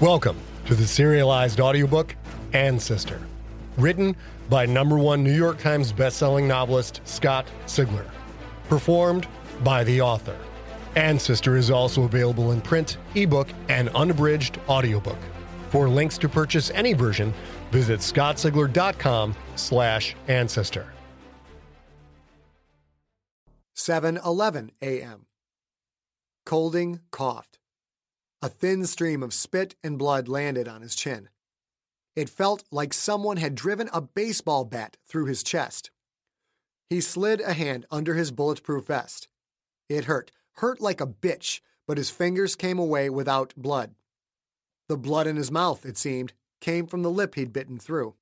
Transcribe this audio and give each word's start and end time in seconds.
Welcome 0.00 0.38
to 0.64 0.74
the 0.74 0.86
serialized 0.86 1.60
audiobook 1.60 2.16
Ancestor, 2.54 3.20
written 3.76 4.16
by 4.48 4.64
number 4.64 4.96
one 4.96 5.22
New 5.22 5.34
York 5.34 5.58
Times 5.58 5.92
bestselling 5.92 6.46
novelist 6.46 7.02
Scott 7.04 7.46
Sigler, 7.66 8.06
performed 8.70 9.28
by 9.62 9.84
the 9.84 10.00
author. 10.00 10.38
Ancestor 10.96 11.58
is 11.58 11.70
also 11.70 12.04
available 12.04 12.52
in 12.52 12.62
print, 12.62 12.96
ebook, 13.14 13.48
and 13.68 13.90
unabridged 13.90 14.58
audiobook. 14.70 15.18
For 15.68 15.86
links 15.86 16.16
to 16.16 16.30
purchase 16.30 16.70
any 16.70 16.94
version, 16.94 17.34
visit 17.70 18.00
scottsigler.com 18.00 19.36
slash 19.56 20.16
ancestor. 20.28 20.86
7:11 23.76 24.70
a.m. 24.80 25.26
Colding 26.46 27.00
coughed. 27.10 27.49
A 28.42 28.48
thin 28.48 28.86
stream 28.86 29.22
of 29.22 29.34
spit 29.34 29.74
and 29.84 29.98
blood 29.98 30.26
landed 30.26 30.66
on 30.66 30.80
his 30.80 30.94
chin. 30.94 31.28
It 32.16 32.30
felt 32.30 32.64
like 32.70 32.94
someone 32.94 33.36
had 33.36 33.54
driven 33.54 33.90
a 33.92 34.00
baseball 34.00 34.64
bat 34.64 34.96
through 35.06 35.26
his 35.26 35.42
chest. 35.42 35.90
He 36.88 37.00
slid 37.00 37.40
a 37.40 37.52
hand 37.52 37.86
under 37.90 38.14
his 38.14 38.30
bulletproof 38.30 38.86
vest. 38.86 39.28
It 39.88 40.06
hurt, 40.06 40.32
hurt 40.54 40.80
like 40.80 41.00
a 41.00 41.06
bitch, 41.06 41.60
but 41.86 41.98
his 41.98 42.10
fingers 42.10 42.56
came 42.56 42.78
away 42.78 43.10
without 43.10 43.54
blood. 43.56 43.94
The 44.88 44.96
blood 44.96 45.26
in 45.26 45.36
his 45.36 45.50
mouth, 45.50 45.84
it 45.84 45.98
seemed, 45.98 46.32
came 46.60 46.86
from 46.86 47.02
the 47.02 47.10
lip 47.10 47.34
he'd 47.34 47.52
bitten 47.52 47.78
through. 47.78 48.14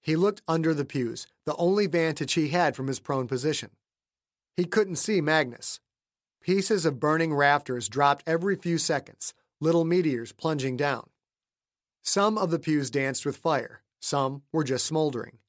He 0.00 0.16
looked 0.16 0.42
under 0.46 0.72
the 0.72 0.84
pews, 0.84 1.26
the 1.44 1.56
only 1.56 1.86
vantage 1.86 2.34
he 2.34 2.48
had 2.48 2.76
from 2.76 2.86
his 2.86 3.00
prone 3.00 3.26
position. 3.26 3.70
He 4.56 4.64
couldn't 4.64 4.96
see 4.96 5.20
Magnus. 5.20 5.80
Pieces 6.48 6.86
of 6.86 6.98
burning 6.98 7.34
rafters 7.34 7.90
dropped 7.90 8.24
every 8.26 8.56
few 8.56 8.78
seconds, 8.78 9.34
little 9.60 9.84
meteors 9.84 10.32
plunging 10.32 10.78
down. 10.78 11.10
Some 12.02 12.38
of 12.38 12.50
the 12.50 12.58
pews 12.58 12.90
danced 12.90 13.26
with 13.26 13.36
fire, 13.36 13.82
some 14.00 14.40
were 14.50 14.64
just 14.64 14.86
smoldering. 14.86 15.40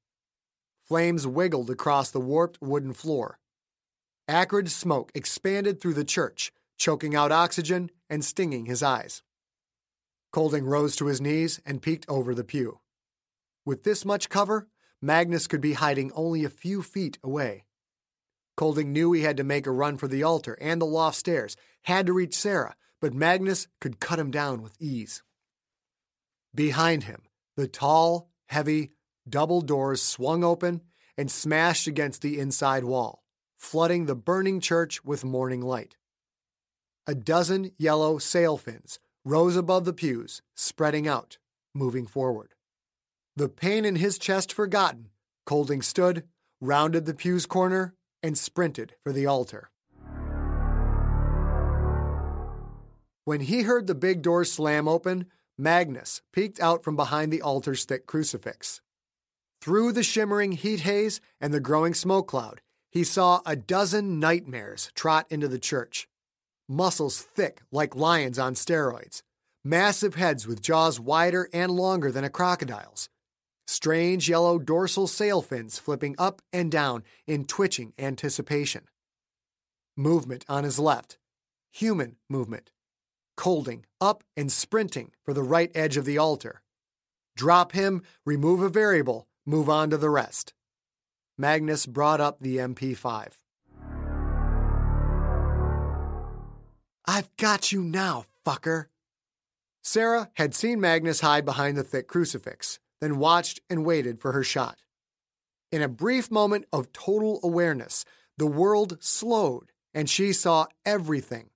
Flames 0.84 1.26
wiggled 1.26 1.70
across 1.70 2.12
the 2.12 2.20
warped 2.20 2.62
wooden 2.62 2.92
floor. 2.92 3.40
Acrid 4.28 4.70
smoke 4.70 5.14
expanded 5.16 5.80
through 5.80 5.94
the 5.94 6.04
church, 6.04 6.52
choking 6.78 7.16
out 7.16 7.32
oxygen 7.32 7.92
and 8.10 8.26
stinging 8.26 8.66
his 8.66 8.84
eyes. 8.84 9.24
Colding 10.34 10.66
rose 10.66 10.98
to 10.98 11.06
his 11.06 11.22
knees 11.22 11.62
and 11.66 11.82
peeked 11.82 12.08
over 12.10 12.36
the 12.36 12.44
pew. 12.44 12.82
With 13.66 13.86
this 13.86 14.04
much 14.04 14.28
cover, 14.28 14.68
Magnus 15.02 15.48
could 15.48 15.62
be 15.62 15.76
hiding 15.76 16.12
only 16.12 16.44
a 16.44 16.50
few 16.50 16.84
feet 16.84 17.18
away. 17.24 17.64
Colding 18.60 18.92
knew 18.92 19.14
he 19.14 19.22
had 19.22 19.38
to 19.38 19.46
make 19.46 19.66
a 19.66 19.72
run 19.72 19.98
for 19.98 20.10
the 20.10 20.22
altar 20.22 20.58
and 20.60 20.82
the 20.82 20.86
loft 20.86 21.16
stairs, 21.16 21.56
had 21.84 22.06
to 22.08 22.12
reach 22.12 22.36
Sarah, 22.36 22.76
but 23.00 23.14
Magnus 23.14 23.70
could 23.80 24.02
cut 24.02 24.20
him 24.20 24.32
down 24.32 24.62
with 24.62 24.76
ease. 24.82 25.24
Behind 26.54 27.06
him, 27.06 27.22
the 27.56 27.70
tall, 27.70 28.30
heavy, 28.50 28.92
double 29.30 29.62
doors 29.62 30.02
swung 30.02 30.44
open 30.44 30.82
and 31.18 31.32
smashed 31.32 31.88
against 31.88 32.22
the 32.22 32.38
inside 32.38 32.84
wall, 32.84 33.24
flooding 33.58 34.08
the 34.08 34.14
burning 34.14 34.60
church 34.60 35.06
with 35.06 35.24
morning 35.24 35.62
light. 35.62 35.96
A 37.08 37.16
dozen 37.16 37.72
yellow 37.78 38.18
sail 38.18 38.58
fins 38.58 39.00
rose 39.24 39.56
above 39.56 39.86
the 39.86 39.94
pews, 39.94 40.42
spreading 40.54 41.08
out, 41.08 41.38
moving 41.74 42.06
forward. 42.06 42.56
The 43.38 43.48
pain 43.48 43.86
in 43.86 43.96
his 43.96 44.18
chest 44.18 44.52
forgotten, 44.52 45.12
Colding 45.46 45.82
stood, 45.82 46.26
rounded 46.60 47.06
the 47.06 47.14
pew's 47.14 47.46
corner, 47.46 47.96
and 48.22 48.38
sprinted 48.38 48.96
for 49.04 49.12
the 49.12 49.26
altar. 49.26 49.70
When 53.26 53.42
he 53.42 53.62
heard 53.62 53.88
the 53.88 53.96
big 53.96 54.22
doors 54.22 54.52
slam 54.52 54.88
open, 54.88 55.28
Magnus 55.58 56.22
peeked 56.32 56.60
out 56.60 56.84
from 56.84 56.96
behind 56.96 57.32
the 57.32 57.42
altar's 57.42 57.86
thick 57.86 58.08
crucifix. 58.08 58.82
Through 59.62 59.92
the 59.92 60.04
shimmering 60.04 60.54
heat 60.54 60.80
haze 60.80 61.20
and 61.42 61.54
the 61.54 61.60
growing 61.60 61.94
smoke 61.94 62.28
cloud, 62.28 62.62
he 62.90 63.04
saw 63.04 63.42
a 63.46 63.56
dozen 63.56 64.20
nightmares 64.20 64.90
trot 64.96 65.28
into 65.30 65.48
the 65.48 65.60
church. 65.60 66.08
Muscles 66.68 67.22
thick 67.22 67.62
like 67.72 67.96
lions 67.96 68.40
on 68.40 68.54
steroids, 68.54 69.22
massive 69.64 70.16
heads 70.16 70.48
with 70.48 70.62
jaws 70.62 71.00
wider 71.00 71.50
and 71.54 71.72
longer 71.72 72.12
than 72.12 72.24
a 72.24 72.30
crocodile's, 72.30 73.10
strange 73.70 74.28
yellow 74.28 74.58
dorsal 74.58 75.06
sail 75.06 75.44
fins 75.44 75.78
flipping 75.78 76.16
up 76.18 76.42
and 76.52 76.72
down 76.72 77.04
in 77.28 77.46
twitching 77.46 77.94
anticipation. 78.00 78.86
Movement 79.96 80.44
on 80.50 80.64
his 80.64 80.80
left, 80.80 81.20
human 81.72 82.16
movement. 82.28 82.72
Colding 83.38 83.86
up 84.02 84.24
and 84.36 84.52
sprinting 84.52 85.12
for 85.24 85.34
the 85.34 85.44
right 85.44 85.72
edge 85.76 85.98
of 85.98 86.06
the 86.06 86.18
altar. 86.18 86.64
Drop 87.36 87.74
him, 87.74 88.02
remove 88.26 88.62
a 88.62 88.70
variable, 88.70 89.28
move 89.46 89.70
on 89.70 89.92
to 89.92 89.98
the 89.98 90.10
rest. 90.10 90.54
Magnus 91.38 91.86
brought 91.86 92.20
up 92.20 92.40
the 92.40 92.58
MP5. 92.58 93.34
I've 97.06 97.36
got 97.38 97.72
you 97.72 97.82
now, 97.82 98.26
fucker. 98.46 98.86
Sarah 99.82 100.30
had 100.34 100.54
seen 100.54 100.82
Magnus 100.82 101.22
hide 101.22 101.46
behind 101.46 101.78
the 101.78 101.84
thick 101.84 102.08
crucifix, 102.08 102.80
then 103.02 103.18
watched 103.18 103.60
and 103.70 103.86
waited 103.86 104.20
for 104.20 104.32
her 104.32 104.44
shot. 104.44 104.80
In 105.72 105.82
a 105.82 105.88
brief 105.88 106.32
moment 106.32 106.66
of 106.74 106.92
total 106.92 107.40
awareness, 107.44 108.06
the 108.38 108.48
world 108.48 108.98
slowed 109.02 109.72
and 109.94 110.10
she 110.10 110.34
saw 110.34 110.68
everything 110.86 111.50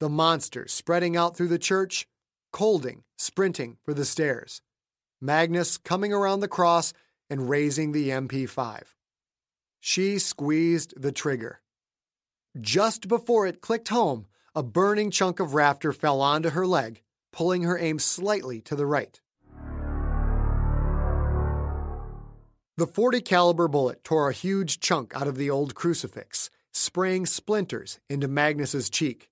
the 0.00 0.08
monsters 0.08 0.72
spreading 0.72 1.16
out 1.16 1.36
through 1.36 1.48
the 1.48 1.58
church, 1.58 2.06
Colding 2.52 3.04
sprinting 3.18 3.76
for 3.84 3.92
the 3.92 4.04
stairs, 4.04 4.62
Magnus 5.20 5.76
coming 5.76 6.12
around 6.12 6.40
the 6.40 6.48
cross 6.48 6.94
and 7.28 7.50
raising 7.50 7.92
the 7.92 8.08
MP5. 8.08 8.82
She 9.80 10.18
squeezed 10.18 10.94
the 11.00 11.12
trigger. 11.12 11.60
Just 12.58 13.06
before 13.06 13.46
it 13.46 13.60
clicked 13.60 13.88
home, 13.88 14.26
a 14.54 14.62
burning 14.62 15.10
chunk 15.10 15.40
of 15.40 15.54
rafter 15.54 15.92
fell 15.92 16.20
onto 16.20 16.50
her 16.50 16.66
leg, 16.66 17.02
pulling 17.32 17.62
her 17.62 17.78
aim 17.78 17.98
slightly 17.98 18.60
to 18.62 18.74
the 18.74 18.86
right. 18.86 19.20
The 22.78 22.86
40 22.86 23.22
caliber 23.22 23.66
bullet 23.66 24.04
tore 24.04 24.30
a 24.30 24.32
huge 24.32 24.78
chunk 24.78 25.12
out 25.12 25.26
of 25.26 25.34
the 25.34 25.50
old 25.50 25.74
crucifix, 25.74 26.48
spraying 26.72 27.26
splinters 27.26 27.98
into 28.08 28.28
Magnus's 28.28 28.88
cheek. 28.88 29.30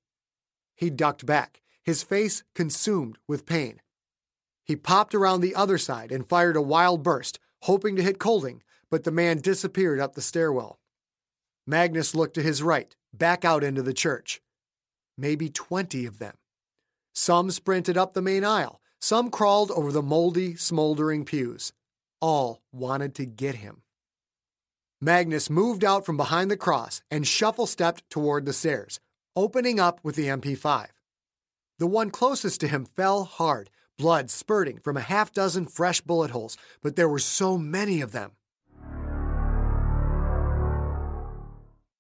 He 0.75 0.91
ducked 0.91 1.25
back, 1.25 1.63
his 1.85 2.03
face 2.03 2.43
consumed 2.57 3.19
with 3.29 3.47
pain. 3.47 3.81
He 4.65 4.75
popped 4.75 5.15
around 5.15 5.43
the 5.43 5.55
other 5.55 5.79
side 5.79 6.11
and 6.11 6.29
fired 6.29 6.57
a 6.57 6.61
wild 6.61 7.05
burst, 7.05 7.39
hoping 7.63 7.95
to 7.95 8.03
hit 8.03 8.19
Colding, 8.19 8.65
but 8.91 9.05
the 9.05 9.13
man 9.13 9.39
disappeared 9.39 10.01
up 10.01 10.17
the 10.17 10.23
stairwell. 10.23 10.81
Magnus 11.69 12.17
looked 12.17 12.35
to 12.35 12.43
his 12.43 12.65
right, 12.65 12.97
back 13.13 13.45
out 13.45 13.63
into 13.63 13.81
the 13.81 13.95
church. 13.95 14.43
Maybe 15.17 15.51
20 15.51 16.05
of 16.05 16.19
them. 16.19 16.35
Some 17.15 17.53
sprinted 17.53 17.97
up 17.97 18.13
the 18.13 18.23
main 18.23 18.45
aisle, 18.45 18.81
some 19.01 19.31
crawled 19.31 19.71
over 19.71 19.93
the 19.93 20.03
moldy, 20.03 20.57
smoldering 20.57 21.25
pews. 21.25 21.73
All 22.21 22.63
wanted 22.73 23.15
to 23.17 23.27
get 23.27 23.57
him. 23.57 23.83
Magnus 25.01 25.51
moved 25.51 25.85
out 25.85 26.07
from 26.07 26.17
behind 26.17 26.51
the 26.51 26.57
cross 26.57 27.03
and 27.11 27.27
shuffle 27.27 27.67
stepped 27.67 28.09
toward 28.09 28.47
the 28.47 28.53
stairs, 28.53 28.99
opening 29.35 29.79
up 29.79 30.01
with 30.03 30.17
the 30.17 30.27
MP5. 30.27 30.87
The 31.79 31.87
one 31.87 32.11
closest 32.11 32.61
to 32.61 32.69
him 32.69 32.87
fell 32.87 33.25
hard, 33.25 33.69
blood 33.99 34.31
spurting 34.31 34.79
from 34.79 34.97
a 34.97 35.03
half 35.03 35.33
dozen 35.33 35.67
fresh 35.67 36.01
bullet 36.01 36.31
holes, 36.31 36.57
but 36.83 36.97
there 36.97 37.09
were 37.09 37.19
so 37.19 37.59
many 37.59 38.01
of 38.01 38.13
them. 38.13 38.33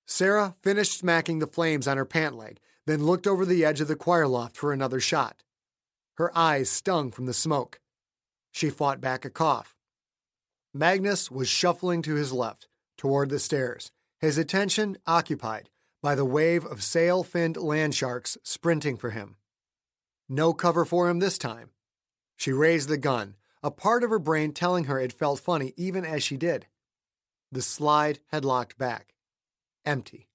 Sarah 0.06 0.54
finished 0.62 0.98
smacking 0.98 1.40
the 1.40 1.46
flames 1.46 1.86
on 1.86 1.98
her 1.98 2.06
pant 2.06 2.36
leg, 2.36 2.58
then 2.86 3.04
looked 3.04 3.26
over 3.26 3.44
the 3.44 3.64
edge 3.64 3.82
of 3.82 3.88
the 3.88 3.96
choir 3.96 4.26
loft 4.26 4.56
for 4.56 4.72
another 4.72 5.00
shot. 5.00 5.42
Her 6.14 6.36
eyes 6.36 6.70
stung 6.70 7.10
from 7.10 7.26
the 7.26 7.34
smoke. 7.34 7.80
She 8.52 8.70
fought 8.70 9.02
back 9.02 9.26
a 9.26 9.30
cough. 9.30 9.75
Magnus 10.76 11.30
was 11.30 11.48
shuffling 11.48 12.02
to 12.02 12.16
his 12.16 12.34
left, 12.34 12.68
toward 12.98 13.30
the 13.30 13.38
stairs, 13.38 13.92
his 14.20 14.36
attention 14.36 14.98
occupied 15.06 15.70
by 16.02 16.14
the 16.14 16.24
wave 16.26 16.66
of 16.66 16.82
sail 16.82 17.24
finned 17.24 17.56
land 17.56 17.94
sharks 17.94 18.36
sprinting 18.42 18.98
for 18.98 19.08
him. 19.08 19.36
No 20.28 20.52
cover 20.52 20.84
for 20.84 21.08
him 21.08 21.18
this 21.18 21.38
time. 21.38 21.70
She 22.36 22.52
raised 22.52 22.90
the 22.90 22.98
gun, 22.98 23.36
a 23.62 23.70
part 23.70 24.04
of 24.04 24.10
her 24.10 24.18
brain 24.18 24.52
telling 24.52 24.84
her 24.84 25.00
it 25.00 25.14
felt 25.14 25.40
funny 25.40 25.72
even 25.78 26.04
as 26.04 26.22
she 26.22 26.36
did. 26.36 26.66
The 27.50 27.62
slide 27.62 28.18
had 28.26 28.44
locked 28.44 28.76
back. 28.76 29.14
Empty. 29.86 30.28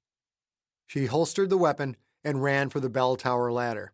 She 0.87 1.05
holstered 1.05 1.51
the 1.51 1.57
weapon 1.57 1.97
and 2.23 2.41
ran 2.41 2.71
for 2.71 2.79
the 2.79 2.89
bell 2.89 3.15
tower 3.15 3.51
ladder. 3.51 3.94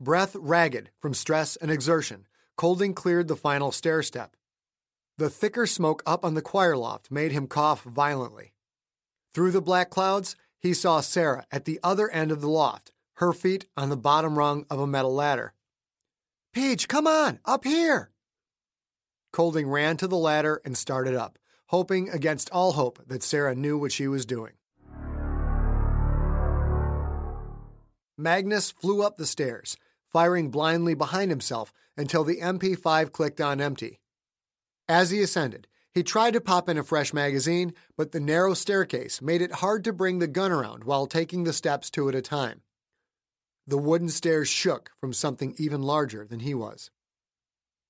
Breath 0.00 0.36
ragged 0.38 0.90
from 1.00 1.14
stress 1.14 1.56
and 1.56 1.70
exertion, 1.72 2.26
Colding 2.56 2.94
cleared 2.94 3.28
the 3.28 3.36
final 3.36 3.70
stair 3.70 4.02
step. 4.02 4.34
The 5.18 5.28
thicker 5.28 5.66
smoke 5.66 6.02
up 6.06 6.24
on 6.24 6.34
the 6.34 6.42
choir 6.42 6.76
loft 6.76 7.10
made 7.10 7.32
him 7.32 7.46
cough 7.46 7.82
violently. 7.82 8.54
Through 9.34 9.50
the 9.50 9.60
black 9.60 9.90
clouds, 9.90 10.36
he 10.58 10.72
saw 10.72 11.00
Sarah 11.00 11.46
at 11.52 11.66
the 11.66 11.78
other 11.82 12.10
end 12.10 12.32
of 12.32 12.40
the 12.40 12.48
loft, 12.48 12.92
her 13.14 13.34
feet 13.34 13.66
on 13.76 13.90
the 13.90 13.96
bottom 13.96 14.38
rung 14.38 14.64
of 14.70 14.80
a 14.80 14.86
metal 14.86 15.14
ladder. 15.14 15.52
PJ, 16.54 16.88
come 16.88 17.06
on, 17.06 17.40
up 17.44 17.64
here! 17.64 18.10
Colding 19.32 19.68
ran 19.68 19.98
to 19.98 20.08
the 20.08 20.16
ladder 20.16 20.62
and 20.64 20.78
started 20.78 21.14
up, 21.14 21.38
hoping 21.66 22.08
against 22.08 22.48
all 22.50 22.72
hope 22.72 23.02
that 23.06 23.22
Sarah 23.22 23.54
knew 23.54 23.76
what 23.76 23.92
she 23.92 24.08
was 24.08 24.24
doing. 24.24 24.52
Magnus 28.16 28.70
flew 28.70 29.02
up 29.02 29.18
the 29.18 29.26
stairs, 29.26 29.76
firing 30.10 30.50
blindly 30.50 30.94
behind 30.94 31.30
himself 31.30 31.70
until 31.96 32.24
the 32.24 32.40
MP5 32.40 33.12
clicked 33.12 33.40
on 33.40 33.60
empty. 33.60 34.00
As 34.88 35.10
he 35.10 35.20
ascended, 35.22 35.66
he 35.92 36.02
tried 36.02 36.34
to 36.34 36.40
pop 36.40 36.68
in 36.68 36.76
a 36.76 36.84
fresh 36.84 37.14
magazine, 37.14 37.72
but 37.96 38.12
the 38.12 38.20
narrow 38.20 38.52
staircase 38.52 39.22
made 39.22 39.40
it 39.40 39.52
hard 39.52 39.82
to 39.84 39.92
bring 39.92 40.18
the 40.18 40.26
gun 40.26 40.52
around 40.52 40.84
while 40.84 41.06
taking 41.06 41.44
the 41.44 41.54
steps 41.54 41.90
two 41.90 42.08
at 42.08 42.14
a 42.14 42.20
time. 42.20 42.60
The 43.66 43.78
wooden 43.78 44.10
stairs 44.10 44.48
shook 44.48 44.92
from 45.00 45.12
something 45.12 45.54
even 45.56 45.82
larger 45.82 46.26
than 46.26 46.40
he 46.40 46.54
was. 46.54 46.90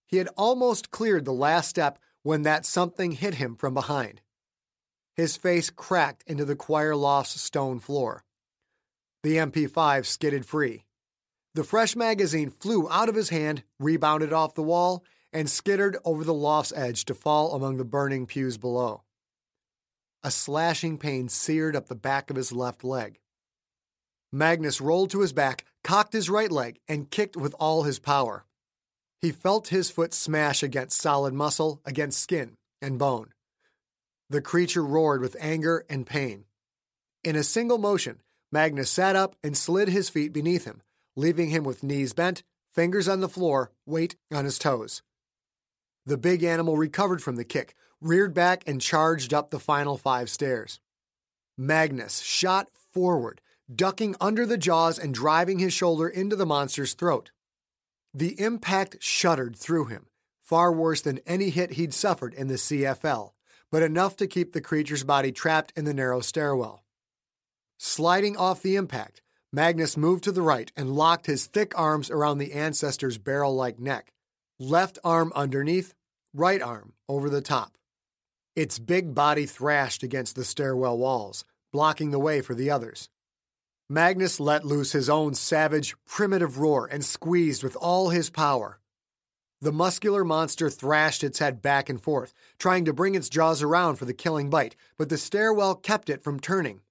He 0.07 0.19
had 0.19 0.29
almost 0.37 0.91
cleared 0.91 1.25
the 1.25 1.33
last 1.33 1.69
step 1.69 1.99
when 2.23 2.43
that 2.43 2.65
something 2.65 3.13
hit 3.13 3.35
him 3.35 3.57
from 3.57 3.75
behind. 3.75 4.21
His 5.15 5.37
face 5.37 5.69
cracked 5.69 6.23
into 6.27 6.45
the 6.45 6.57
choir 6.57 6.95
loft's 6.95 7.41
stone 7.41 7.81
floor. 7.81 8.25
The 9.23 9.37
MP5 9.37 10.07
skidded 10.07 10.47
free. 10.47 10.86
The 11.57 11.65
fresh 11.65 11.97
magazine 11.97 12.51
flew 12.51 12.87
out 12.91 13.09
of 13.09 13.15
his 13.15 13.31
hand, 13.31 13.63
rebounded 13.81 14.31
off 14.31 14.55
the 14.55 14.63
wall, 14.63 15.03
and 15.33 15.49
skittered 15.49 15.97
over 16.05 16.23
the 16.23 16.35
loft's 16.35 16.75
edge 16.77 17.07
to 17.07 17.15
fall 17.15 17.55
among 17.55 17.79
the 17.79 17.85
burning 17.85 18.27
pews 18.27 18.59
below. 18.59 19.05
A 20.23 20.31
slashing 20.31 20.99
pain 20.99 21.31
seared 21.31 21.75
up 21.75 21.87
the 21.87 21.95
back 21.95 22.29
of 22.29 22.37
his 22.37 22.53
left 22.53 22.85
leg. 22.85 23.21
Magnus 24.31 24.83
rolled 24.83 25.09
to 25.13 25.21
his 25.21 25.33
back, 25.33 25.65
cocked 25.83 26.13
his 26.13 26.29
right 26.29 26.53
leg, 26.53 26.79
and 26.89 27.11
kicked 27.11 27.39
with 27.39 27.55
all 27.59 27.85
his 27.85 27.99
power. 27.99 28.45
He 29.23 29.33
felt 29.33 29.69
his 29.69 29.91
foot 29.91 30.13
smash 30.13 30.63
against 30.63 31.01
solid 31.01 31.33
muscle, 31.33 31.81
against 31.87 32.21
skin 32.21 32.59
and 32.83 32.99
bone. 32.99 33.33
The 34.29 34.43
creature 34.43 34.85
roared 34.85 35.23
with 35.23 35.39
anger 35.41 35.87
and 35.89 36.07
pain. 36.07 36.45
In 37.25 37.35
a 37.35 37.43
single 37.43 37.79
motion, 37.79 38.21
Magnus 38.53 38.91
sat 38.91 39.17
up 39.17 39.37
and 39.43 39.57
slid 39.57 39.89
his 39.89 40.11
feet 40.11 40.35
beneath 40.35 40.67
him, 40.67 40.83
leaving 41.17 41.51
him 41.51 41.65
with 41.65 41.83
knees 41.83 42.13
bent, 42.13 42.43
fingers 42.73 43.09
on 43.09 43.21
the 43.21 43.29
floor, 43.29 43.73
weight 43.87 44.17
on 44.33 44.45
his 44.45 44.59
toes. 44.59 45.03
The 46.05 46.19
big 46.19 46.45
animal 46.45 46.77
recovered 46.77 47.23
from 47.23 47.37
the 47.37 47.45
kick, 47.45 47.75
reared 48.01 48.35
back, 48.35 48.63
and 48.67 48.81
charged 48.81 49.35
up 49.35 49.51
the 49.51 49.59
final 49.59 49.97
five 49.97 50.31
stairs. 50.31 50.79
Magnus 51.59 52.21
shot 52.21 52.69
forward, 52.93 53.41
ducking 53.75 54.15
under 54.21 54.47
the 54.47 54.59
jaws 54.59 54.99
and 54.99 55.15
driving 55.15 55.59
his 55.59 55.73
shoulder 55.73 56.09
into 56.09 56.37
the 56.37 56.47
monster's 56.47 56.95
throat. 56.95 57.31
The 58.15 58.41
impact 58.41 58.99
shuddered 59.01 59.57
through 59.57 59.87
him, 59.87 60.07
far 60.41 60.73
worse 60.73 61.01
than 61.01 61.21
any 61.27 61.51
hit 61.51 61.73
he'd 61.73 61.93
suffered 61.93 62.35
in 62.35 62.47
the 62.49 62.55
CFL, 62.55 63.33
but 63.73 63.83
enough 63.83 64.17
to 64.17 64.27
keep 64.27 64.53
the 64.53 64.61
creature's 64.61 65.03
body 65.03 65.33
trapped 65.33 65.73
in 65.77 65.85
the 65.87 65.95
narrow 65.95 66.21
stairwell. 66.21 66.85
Sliding 67.79 68.37
off 68.37 68.63
the 68.63 68.77
impact, 68.77 69.23
Magnus 69.57 69.97
moved 69.97 70.23
to 70.25 70.33
the 70.33 70.43
right 70.43 70.71
and 70.77 70.95
locked 70.95 71.25
his 71.25 71.47
thick 71.47 71.73
arms 71.79 72.11
around 72.11 72.37
the 72.37 72.53
ancestor's 72.53 73.17
barrel 73.17 73.57
like 73.57 73.81
neck, 73.81 74.13
left 74.61 74.99
arm 75.03 75.33
underneath, 75.35 75.95
right 76.35 76.61
arm 76.61 76.93
over 77.09 77.31
the 77.31 77.41
top. 77.41 77.79
Its 78.55 78.79
big 78.79 79.15
body 79.15 79.47
thrashed 79.47 80.03
against 80.03 80.37
the 80.37 80.45
stairwell 80.45 80.99
walls, 80.99 81.47
blocking 81.73 82.11
the 82.11 82.19
way 82.19 82.43
for 82.43 82.55
the 82.55 82.71
others. 82.71 83.09
Magnus 83.89 84.39
let 84.39 84.67
loose 84.67 84.93
his 84.93 85.09
own 85.09 85.33
savage, 85.33 85.95
primitive 86.07 86.59
roar 86.59 86.87
and 86.87 87.03
squeezed 87.03 87.65
with 87.65 87.77
all 87.77 88.11
his 88.11 88.29
power. 88.29 88.79
The 89.63 89.73
muscular 89.73 90.23
monster 90.23 90.69
thrashed 90.69 91.25
its 91.25 91.39
head 91.39 91.63
back 91.63 91.89
and 91.89 91.99
forth, 91.99 92.35
trying 92.59 92.85
to 92.85 92.93
bring 92.93 93.15
its 93.15 93.31
jaws 93.31 93.63
around 93.63 93.97
for 93.97 94.05
the 94.05 94.13
killing 94.13 94.51
bite, 94.51 94.77
but 94.99 95.09
the 95.09 95.17
stairwell 95.17 95.77
kept 95.77 96.11
it 96.11 96.23
from 96.23 96.41
turning. 96.41 96.83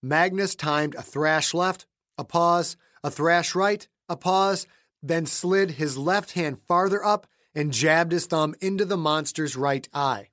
Magnus 0.00 0.54
timed 0.54 0.94
a 0.94 1.02
thrash 1.02 1.52
left, 1.52 1.86
a 2.18 2.24
pause, 2.24 2.76
a 3.02 3.10
thrash 3.10 3.54
right, 3.54 3.86
a 4.08 4.16
pause, 4.16 4.66
then 5.02 5.24
slid 5.24 5.72
his 5.72 5.96
left 5.96 6.32
hand 6.32 6.58
farther 6.66 7.04
up 7.04 7.26
and 7.54 7.72
jabbed 7.72 8.12
his 8.12 8.26
thumb 8.26 8.54
into 8.60 8.84
the 8.84 8.96
monster's 8.96 9.56
right 9.56 9.88
eye. 9.94 10.28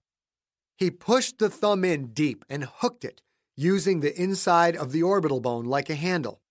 He 0.78 0.92
pushed 0.92 1.40
the 1.40 1.50
thumb 1.50 1.86
in 1.86 2.08
deep 2.08 2.44
and 2.50 2.66
hooked 2.66 3.06
it, 3.06 3.22
using 3.56 4.00
the 4.00 4.20
inside 4.22 4.76
of 4.76 4.92
the 4.92 5.04
orbital 5.04 5.40
bone 5.40 5.66
like 5.66 5.90
a 5.90 5.96
handle. 5.96 6.42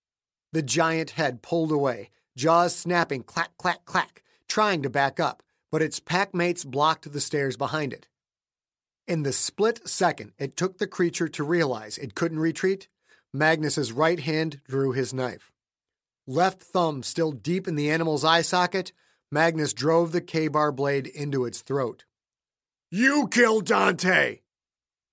The 0.51 0.63
giant 0.63 1.11
head 1.11 1.41
pulled 1.41 1.71
away, 1.71 2.09
jaws 2.35 2.75
snapping 2.75 3.23
clack, 3.23 3.51
clack, 3.57 3.85
clack, 3.85 4.23
trying 4.47 4.81
to 4.83 4.89
back 4.89 5.19
up, 5.19 5.43
but 5.71 5.81
its 5.81 5.99
pack 5.99 6.33
mates 6.33 6.63
blocked 6.63 7.11
the 7.11 7.21
stairs 7.21 7.57
behind 7.57 7.93
it. 7.93 8.07
In 9.07 9.23
the 9.23 9.33
split 9.33 9.87
second 9.87 10.31
it 10.39 10.57
took 10.57 10.77
the 10.77 10.87
creature 10.87 11.27
to 11.27 11.43
realize 11.43 11.97
it 11.97 12.15
couldn't 12.15 12.39
retreat, 12.39 12.87
Magnus's 13.35 13.91
right 13.91 14.19
hand 14.19 14.61
drew 14.65 14.93
his 14.93 15.13
knife. 15.13 15.51
Left 16.25 16.61
thumb 16.61 17.03
still 17.03 17.33
deep 17.33 17.67
in 17.67 17.75
the 17.75 17.91
animal's 17.91 18.23
eye 18.23 18.41
socket, 18.41 18.93
Magnus 19.29 19.73
drove 19.73 20.11
the 20.11 20.21
K-bar 20.21 20.71
blade 20.71 21.07
into 21.07 21.43
its 21.45 21.61
throat. 21.61 22.05
You 22.89 23.27
killed 23.27 23.65
Dante! 23.65 24.39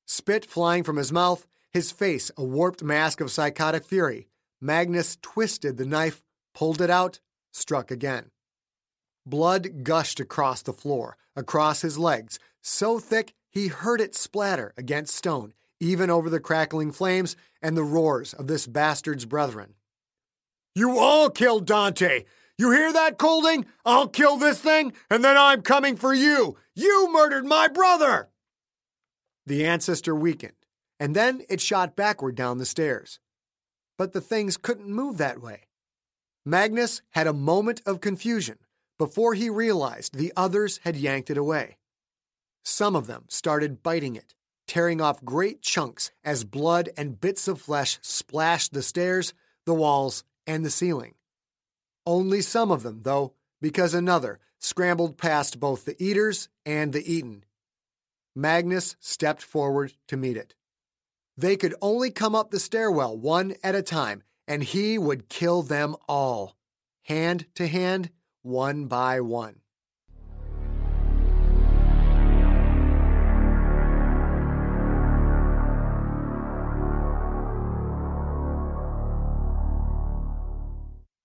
Spit 0.07 0.47
flying 0.47 0.85
from 0.85 0.97
his 0.97 1.11
mouth, 1.11 1.47
his 1.73 1.91
face 1.91 2.31
a 2.37 2.45
warped 2.45 2.83
mask 2.83 3.21
of 3.21 3.31
psychotic 3.31 3.85
fury, 3.85 4.29
Magnus 4.61 5.19
twisted 5.21 5.77
the 5.77 5.87
knife, 5.87 6.23
pulled 6.55 6.81
it 6.81 6.91
out, 6.91 7.19
struck 7.51 7.91
again. 7.91 8.31
Blood 9.27 9.83
gushed 9.83 10.21
across 10.21 10.63
the 10.63 10.73
floor, 10.73 11.17
across 11.35 11.83
his 11.83 11.99
legs, 11.99 12.39
so 12.61 13.01
thick 13.01 13.35
he 13.51 13.67
heard 13.67 14.01
it 14.01 14.15
splatter 14.15 14.73
against 14.77 15.17
stone, 15.17 15.55
even 15.83 16.11
over 16.11 16.31
the 16.31 16.41
crackling 16.41 16.93
flames 16.93 17.37
and 17.61 17.77
the 17.77 17.85
roars 17.85 18.33
of 18.33 18.47
this 18.47 18.67
bastard's 18.67 19.25
brethren. 19.25 19.75
You 20.75 20.99
all 20.99 21.29
killed 21.29 21.67
Dante! 21.67 22.25
You 22.57 22.71
hear 22.71 22.93
that, 22.93 23.19
Colding? 23.19 23.67
I'll 23.85 24.09
kill 24.09 24.37
this 24.37 24.61
thing, 24.61 24.93
and 25.11 25.25
then 25.25 25.37
I'm 25.37 25.63
coming 25.63 25.97
for 25.97 26.15
you! 26.15 26.57
You 26.75 27.11
murdered 27.13 27.45
my 27.45 27.69
brother! 27.69 28.29
The 29.45 29.67
ancestor 29.67 30.15
weakened 30.15 30.55
and 31.03 31.17
then 31.17 31.43
it 31.49 31.61
shot 31.61 31.97
backward 31.97 32.37
down 32.37 32.59
the 32.59 32.65
stairs. 32.65 33.19
But 33.99 34.13
the 34.13 34.21
things 34.21 34.57
couldn't 34.57 34.89
move 34.89 35.19
that 35.19 35.43
way. 35.43 35.63
Magnus 36.47 37.03
had 37.11 37.27
a 37.27 37.33
moment 37.33 37.83
of 37.85 38.01
confusion 38.01 38.59
before 39.01 39.35
he 39.35 39.51
realized 39.51 40.17
the 40.17 40.33
others 40.37 40.79
had 40.85 40.95
yanked 40.95 41.29
it 41.29 41.37
away. 41.37 41.77
Some 42.65 42.95
of 42.95 43.09
them 43.09 43.25
started 43.27 43.83
biting 43.83 44.15
it, 44.15 44.37
tearing 44.73 45.03
off 45.03 45.23
great 45.23 45.61
chunks 45.61 46.11
as 46.25 46.45
blood 46.45 46.89
and 46.97 47.21
bits 47.21 47.47
of 47.47 47.61
flesh 47.61 47.99
splashed 48.01 48.73
the 48.73 48.81
stairs, 48.81 49.35
the 49.67 49.75
walls, 49.75 50.25
and 50.47 50.65
the 50.65 50.71
ceiling. 50.71 51.13
Only 52.07 52.41
some 52.41 52.71
of 52.71 52.83
them, 52.83 53.03
though, 53.03 53.35
because 53.61 53.93
another 53.93 54.41
scrambled 54.59 55.19
past 55.19 55.61
both 55.61 55.85
the 55.85 56.03
eaters 56.03 56.49
and 56.65 56.95
the 56.95 57.05
eaten. 57.13 57.45
Magnus 58.35 58.97
stepped 58.99 59.43
forward 59.43 59.93
to 60.09 60.17
meet 60.17 60.39
it. 60.39 60.55
They 61.37 61.57
could 61.57 61.75
only 61.83 62.11
come 62.11 62.35
up 62.35 62.51
the 62.51 62.59
stairwell 62.59 63.15
one 63.15 63.57
at 63.63 63.75
a 63.75 63.83
time, 63.83 64.23
and 64.49 64.65
he 64.65 64.97
would 64.97 65.29
kill 65.29 65.61
them 65.61 65.97
all, 66.09 66.57
hand 67.03 67.45
to 67.57 67.67
hand, 67.67 68.09
one 68.41 68.87
by 68.87 69.21
one. 69.21 69.62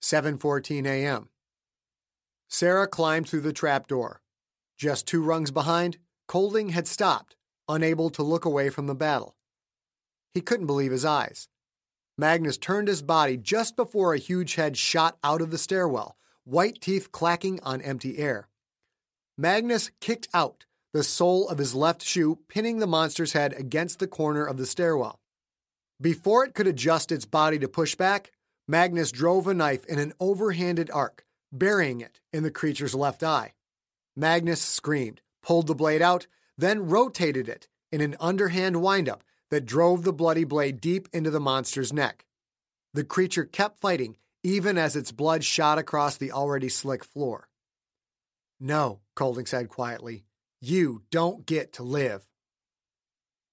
Seven 0.10 0.38
fourteen 0.38 0.86
a.m. 0.86 1.28
Sarah 2.48 2.88
climbed 2.88 3.28
through 3.28 3.42
the 3.42 3.52
trap 3.52 3.88
door. 3.88 4.22
Just 4.78 5.06
two 5.06 5.22
rungs 5.22 5.52
behind, 5.52 5.98
Colding 6.30 6.70
had 6.70 6.88
stopped, 6.88 7.36
unable 7.68 8.10
to 8.12 8.24
look 8.24 8.46
away 8.46 8.70
from 8.70 8.88
the 8.88 8.96
battle. 8.96 9.36
He 10.34 10.40
couldn't 10.40 10.66
believe 10.66 10.94
his 10.94 11.04
eyes. 11.04 11.50
Magnus 12.18 12.58
turned 12.58 12.88
his 12.88 13.02
body 13.02 13.36
just 13.36 13.76
before 13.76 14.14
a 14.14 14.18
huge 14.18 14.56
head 14.56 14.78
shot 14.78 15.18
out 15.26 15.42
of 15.42 15.52
the 15.52 15.58
stairwell, 15.58 16.16
white 16.46 16.80
teeth 16.80 17.12
clacking 17.12 17.60
on 17.64 17.82
empty 17.82 18.18
air. 18.18 18.48
Magnus 19.38 19.92
kicked 20.00 20.30
out, 20.34 20.64
the 20.94 21.04
sole 21.04 21.50
of 21.50 21.58
his 21.58 21.76
left 21.76 22.02
shoe 22.02 22.40
pinning 22.48 22.80
the 22.80 22.88
monster's 22.88 23.34
head 23.34 23.52
against 23.58 24.00
the 24.00 24.08
corner 24.08 24.46
of 24.46 24.56
the 24.56 24.66
stairwell. 24.66 25.20
Before 26.00 26.46
it 26.46 26.54
could 26.54 26.68
adjust 26.68 27.12
its 27.12 27.26
body 27.26 27.60
to 27.60 27.68
push 27.68 27.96
back, 27.96 28.32
Magnus 28.68 29.12
drove 29.12 29.48
a 29.48 29.54
knife 29.54 29.86
in 29.86 29.98
an 29.98 30.14
overhanded 30.20 30.90
arc, 30.94 31.26
burying 31.52 32.02
it 32.02 32.20
in 32.34 32.44
the 32.44 32.52
creature's 32.52 32.94
left 32.94 33.24
eye. 33.24 33.54
Magnus 34.16 34.62
screamed, 34.62 35.22
pulled 35.42 35.68
the 35.68 35.76
blade 35.76 36.02
out, 36.02 36.28
then 36.58 36.88
rotated 36.88 37.48
it 37.48 37.68
in 37.92 38.02
an 38.02 38.18
underhand 38.20 38.82
windup 38.82 39.24
that 39.50 39.66
drove 39.66 40.04
the 40.04 40.12
bloody 40.12 40.44
blade 40.44 40.82
deep 40.82 41.08
into 41.14 41.30
the 41.30 41.40
monster's 41.40 41.94
neck. 41.94 42.26
The 42.94 43.06
creature 43.06 43.46
kept 43.46 43.80
fighting, 43.80 44.18
even 44.44 44.78
as 44.78 44.96
its 44.96 45.12
blood 45.12 45.44
shot 45.44 45.78
across 45.78 46.18
the 46.18 46.32
already 46.32 46.68
slick 46.68 47.06
floor. 47.06 47.48
No, 48.60 49.00
Colding 49.16 49.46
said 49.46 49.70
quietly. 49.70 50.26
You 50.60 51.04
don't 51.12 51.46
get 51.46 51.74
to 51.74 51.84
live. 51.84 52.28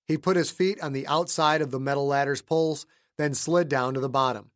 He 0.06 0.18
put 0.18 0.37
his 0.37 0.50
feet 0.50 0.80
on 0.80 0.92
the 0.92 1.06
outside 1.06 1.61
of 1.62 1.71
the 1.71 1.80
metal 1.80 2.06
ladder's 2.06 2.42
poles, 2.42 2.87
then 3.16 3.35
slid 3.35 3.68
down 3.68 3.94
to 3.94 4.00
the 4.00 4.09
bottom. 4.09 4.50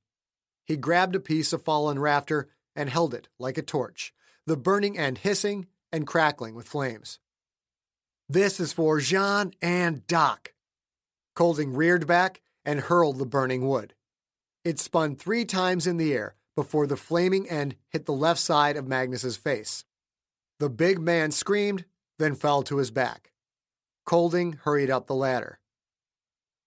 He 0.69 0.77
grabbed 0.77 1.17
a 1.17 1.21
piece 1.21 1.55
of 1.55 1.63
fallen 1.65 1.99
rafter 1.99 2.51
and 2.77 2.91
held 2.91 3.15
it 3.15 3.29
like 3.39 3.57
a 3.57 3.63
torch, 3.63 4.13
the 4.47 4.57
burning 4.57 4.99
end 4.99 5.19
hissing 5.19 5.67
and 5.91 6.07
crackling 6.07 6.55
with 6.55 6.69
flames. 6.69 7.19
This 8.29 8.61
is 8.61 8.75
for 8.75 9.01
Jean 9.01 9.53
and 9.63 10.07
Doc. 10.07 10.53
Colding 11.35 11.73
reared 11.73 12.07
back 12.07 12.43
and 12.67 12.81
hurled 12.81 13.19
the 13.19 13.25
burning 13.25 13.67
wood. 13.67 13.95
It 14.63 14.79
spun 14.79 15.17
three 15.17 15.47
times 15.47 15.87
in 15.87 15.97
the 15.97 16.13
air 16.13 16.35
before 16.55 16.87
the 16.87 16.99
flaming 16.99 17.49
end 17.49 17.77
hit 17.89 18.05
the 18.05 18.13
left 18.13 18.39
side 18.39 18.77
of 18.77 18.87
Magnus's 18.87 19.39
face. 19.39 19.87
The 20.59 20.69
big 20.69 21.01
man 21.01 21.31
screamed, 21.31 21.87
then 22.19 22.35
fell 22.35 22.63
to 22.65 22.77
his 22.77 22.91
back. 22.91 23.31
Colding 24.05 24.55
hurried 24.65 24.91
up 24.91 25.07
the 25.07 25.15
ladder. 25.15 25.61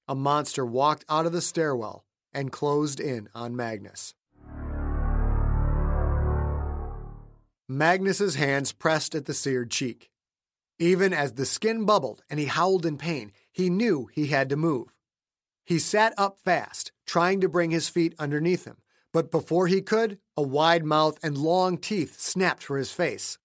A 0.08 0.16
monster 0.16 0.66
walked 0.66 1.06
out 1.08 1.28
of 1.28 1.34
the 1.34 1.42
stairwell 1.42 2.04
and 2.34 2.52
closed 2.52 3.00
in 3.00 3.30
on 3.34 3.56
Magnus. 3.56 4.14
Magnus's 7.68 8.36
hands 8.36 8.74
pressed 8.74 9.16
at 9.16 9.26
the 9.26 9.34
seared 9.34 9.72
cheek. 9.72 10.10
Even 10.78 11.14
as 11.14 11.34
the 11.34 11.46
skin 11.46 11.86
bubbled 11.86 12.22
and 12.30 12.40
he 12.40 12.48
howled 12.48 12.86
in 12.86 12.98
pain, 12.98 13.32
he 13.52 13.70
knew 13.70 14.10
he 14.12 14.28
had 14.28 14.50
to 14.50 14.56
move. 14.56 14.94
He 15.64 15.80
sat 15.80 16.14
up 16.18 16.38
fast, 16.44 16.92
trying 17.06 17.40
to 17.42 17.50
bring 17.50 17.72
his 17.72 17.88
feet 17.88 18.14
underneath 18.20 18.66
him, 18.66 18.78
but 19.14 19.32
before 19.32 19.68
he 19.68 19.82
could, 19.82 20.18
a 20.36 20.42
wide 20.42 20.84
mouth 20.84 21.18
and 21.24 21.38
long 21.38 21.78
teeth 21.78 22.20
snapped 22.20 22.64
for 22.64 22.78
his 22.78 22.92
face. 22.92 23.38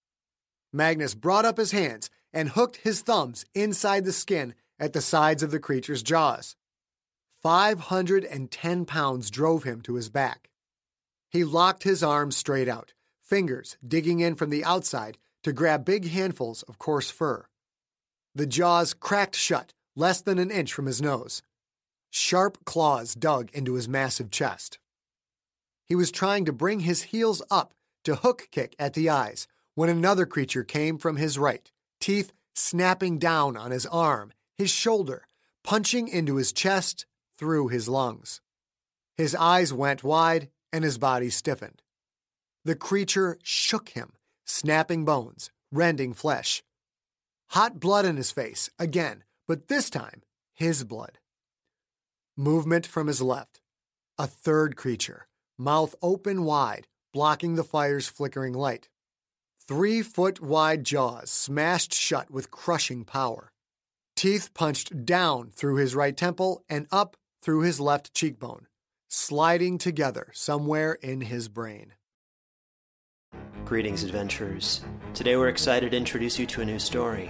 Magnus 0.73 1.13
brought 1.13 1.45
up 1.45 1.57
his 1.57 1.71
hands 1.71 2.09
and 2.33 2.49
hooked 2.49 2.77
his 2.77 3.01
thumbs 3.01 3.45
inside 3.55 4.03
the 4.03 4.11
skin 4.11 4.53
at 4.79 4.93
the 4.93 5.01
sides 5.01 5.41
of 5.41 5.51
the 5.51 5.59
creature's 5.59 6.03
jaws. 6.03 6.55
510 7.41 8.85
pounds 8.85 9.29
drove 9.29 9.63
him 9.63 9.81
to 9.81 9.95
his 9.95 10.09
back. 10.09 10.49
He 11.29 11.43
locked 11.43 11.83
his 11.83 12.03
arms 12.03 12.35
straight 12.35 12.67
out, 12.67 12.93
fingers 13.21 13.77
digging 13.85 14.19
in 14.19 14.35
from 14.35 14.49
the 14.49 14.63
outside 14.63 15.17
to 15.43 15.53
grab 15.53 15.85
big 15.85 16.09
handfuls 16.09 16.63
of 16.63 16.79
coarse 16.79 17.11
fur. 17.11 17.45
The 18.33 18.47
jaws 18.47 18.93
cracked 18.93 19.35
shut 19.35 19.73
less 19.95 20.21
than 20.21 20.39
an 20.39 20.51
inch 20.51 20.73
from 20.73 20.85
his 20.85 21.01
nose. 21.01 21.41
Sharp 22.09 22.63
claws 22.65 23.15
dug 23.15 23.49
into 23.53 23.73
his 23.73 23.89
massive 23.89 24.31
chest. 24.31 24.79
He 25.85 25.95
was 25.95 26.11
trying 26.11 26.45
to 26.45 26.53
bring 26.53 26.81
his 26.81 27.03
heels 27.03 27.41
up 27.49 27.73
to 28.03 28.15
hook 28.15 28.47
kick 28.51 28.75
at 28.79 28.93
the 28.93 29.09
eyes 29.09 29.47
when 29.75 29.89
another 29.89 30.25
creature 30.25 30.63
came 30.63 30.97
from 30.97 31.17
his 31.17 31.37
right, 31.37 31.71
teeth 31.99 32.31
snapping 32.55 33.19
down 33.19 33.55
on 33.55 33.71
his 33.71 33.85
arm, 33.85 34.33
his 34.57 34.71
shoulder, 34.71 35.27
punching 35.63 36.07
into 36.07 36.35
his 36.35 36.51
chest 36.51 37.05
through 37.37 37.67
his 37.69 37.87
lungs. 37.87 38.41
His 39.15 39.35
eyes 39.35 39.73
went 39.73 40.03
wide 40.03 40.49
and 40.71 40.83
his 40.83 40.97
body 40.97 41.29
stiffened. 41.29 41.81
The 42.65 42.75
creature 42.75 43.37
shook 43.43 43.89
him, 43.89 44.13
snapping 44.45 45.05
bones, 45.05 45.51
rending 45.71 46.13
flesh. 46.13 46.63
Hot 47.51 47.79
blood 47.79 48.05
in 48.05 48.17
his 48.17 48.31
face, 48.31 48.69
again, 48.77 49.23
but 49.47 49.67
this 49.69 49.89
time, 49.89 50.21
his 50.53 50.83
blood. 50.83 51.19
Movement 52.35 52.85
from 52.85 53.07
his 53.07 53.21
left. 53.21 53.61
A 54.17 54.27
third 54.27 54.75
creature, 54.75 55.27
mouth 55.57 55.95
open 56.01 56.43
wide, 56.43 56.87
blocking 57.13 57.55
the 57.55 57.63
fire's 57.63 58.07
flickering 58.07 58.53
light. 58.53 58.89
Three 59.67 60.01
foot 60.01 60.41
wide 60.41 60.83
jaws 60.83 61.29
smashed 61.29 61.93
shut 61.93 62.29
with 62.29 62.51
crushing 62.51 63.05
power. 63.05 63.51
Teeth 64.15 64.53
punched 64.53 65.05
down 65.05 65.51
through 65.51 65.75
his 65.75 65.95
right 65.95 66.15
temple 66.15 66.63
and 66.69 66.87
up 66.91 67.17
through 67.41 67.61
his 67.61 67.79
left 67.79 68.13
cheekbone, 68.13 68.67
sliding 69.07 69.77
together 69.77 70.29
somewhere 70.33 70.93
in 71.01 71.21
his 71.21 71.47
brain. 71.47 71.93
Greetings, 73.65 74.03
adventurers. 74.03 74.83
Today 75.13 75.35
we're 75.35 75.49
excited 75.49 75.91
to 75.91 75.97
introduce 75.97 76.39
you 76.39 76.45
to 76.47 76.61
a 76.61 76.65
new 76.65 76.79
story 76.79 77.29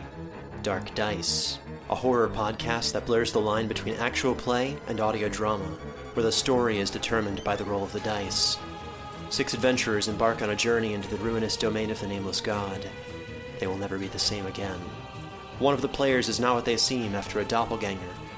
Dark 0.63 0.93
Dice, 0.95 1.59
a 1.89 1.95
horror 1.95 2.27
podcast 2.27 2.91
that 2.93 3.05
blurs 3.05 3.31
the 3.31 3.39
line 3.39 3.67
between 3.67 3.95
actual 3.95 4.35
play 4.35 4.77
and 4.87 4.99
audio 4.99 5.29
drama, 5.29 5.77
where 6.13 6.23
the 6.23 6.31
story 6.31 6.79
is 6.79 6.89
determined 6.89 7.43
by 7.43 7.55
the 7.55 7.63
roll 7.63 7.83
of 7.83 7.93
the 7.93 7.99
dice. 8.01 8.57
Six 9.29 9.53
adventurers 9.53 10.07
embark 10.07 10.41
on 10.41 10.49
a 10.49 10.55
journey 10.55 10.93
into 10.93 11.09
the 11.09 11.23
ruinous 11.23 11.57
domain 11.57 11.89
of 11.89 11.99
the 11.99 12.07
Nameless 12.07 12.41
God. 12.41 12.87
They 13.59 13.67
will 13.67 13.77
never 13.77 13.97
be 13.97 14.07
the 14.07 14.19
same 14.19 14.45
again. 14.45 14.79
One 15.59 15.73
of 15.73 15.81
the 15.81 15.87
players 15.87 16.29
is 16.29 16.39
not 16.39 16.55
what 16.55 16.65
they 16.65 16.77
seem 16.77 17.15
after 17.15 17.39
a 17.39 17.45
doppelganger, 17.45 18.01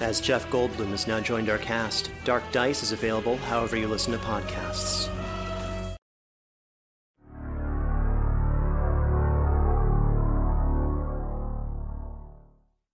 As 0.00 0.20
Jeff 0.20 0.48
Goldblum 0.50 0.90
has 0.90 1.08
now 1.08 1.18
joined 1.18 1.50
our 1.50 1.58
cast, 1.58 2.10
Dark 2.24 2.44
Dice 2.52 2.84
is 2.84 2.92
available 2.92 3.36
however 3.36 3.76
you 3.76 3.88
listen 3.88 4.12
to 4.12 4.18
podcasts. 4.18 5.08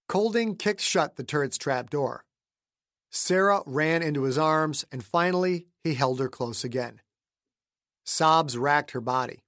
Colding 0.09 0.57
kicked 0.57 0.81
shut 0.81 1.17
the 1.17 1.25
turret's 1.25 1.59
trap 1.59 1.91
door. 1.91 2.25
Sarah 3.11 3.63
ran 3.67 4.03
into 4.03 4.23
his 4.23 4.39
arms, 4.39 4.85
and 4.91 5.05
finally 5.05 5.67
he 5.83 5.95
held 5.95 6.21
her 6.21 6.29
close 6.29 6.65
again. 6.65 7.01
Sobs 8.05 8.57
racked 8.57 8.93
her 8.93 9.01
body. 9.01 9.43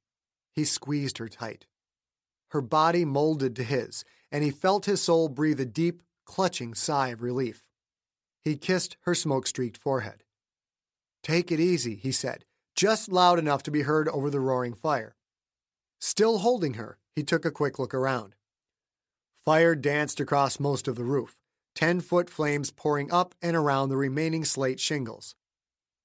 He 0.52 0.64
squeezed 0.64 1.18
her 1.18 1.28
tight. 1.28 1.66
Her 2.48 2.60
body 2.60 3.04
molded 3.04 3.56
to 3.56 3.64
his, 3.64 4.04
and 4.30 4.44
he 4.44 4.50
felt 4.50 4.86
his 4.86 5.00
soul 5.00 5.28
breathe 5.28 5.60
a 5.60 5.64
deep, 5.64 6.02
clutching 6.26 6.74
sigh 6.74 7.08
of 7.08 7.22
relief. 7.22 7.62
He 8.42 8.56
kissed 8.56 8.98
her 9.02 9.14
smoke 9.14 9.46
streaked 9.46 9.78
forehead. 9.78 10.22
Take 11.22 11.50
it 11.50 11.58
easy, 11.58 11.96
he 11.96 12.12
said, 12.12 12.44
just 12.74 13.10
loud 13.10 13.38
enough 13.38 13.62
to 13.64 13.70
be 13.70 13.82
heard 13.82 14.08
over 14.08 14.28
the 14.28 14.40
roaring 14.40 14.74
fire. 14.74 15.16
Still 15.98 16.38
holding 16.38 16.74
her, 16.74 16.98
he 17.14 17.22
took 17.22 17.44
a 17.44 17.50
quick 17.50 17.78
look 17.78 17.94
around. 17.94 18.34
Fire 19.32 19.74
danced 19.74 20.20
across 20.20 20.60
most 20.60 20.86
of 20.86 20.96
the 20.96 21.04
roof, 21.04 21.36
ten 21.74 22.00
foot 22.00 22.28
flames 22.28 22.70
pouring 22.70 23.10
up 23.10 23.34
and 23.40 23.56
around 23.56 23.88
the 23.88 23.96
remaining 23.96 24.44
slate 24.44 24.78
shingles. 24.78 25.34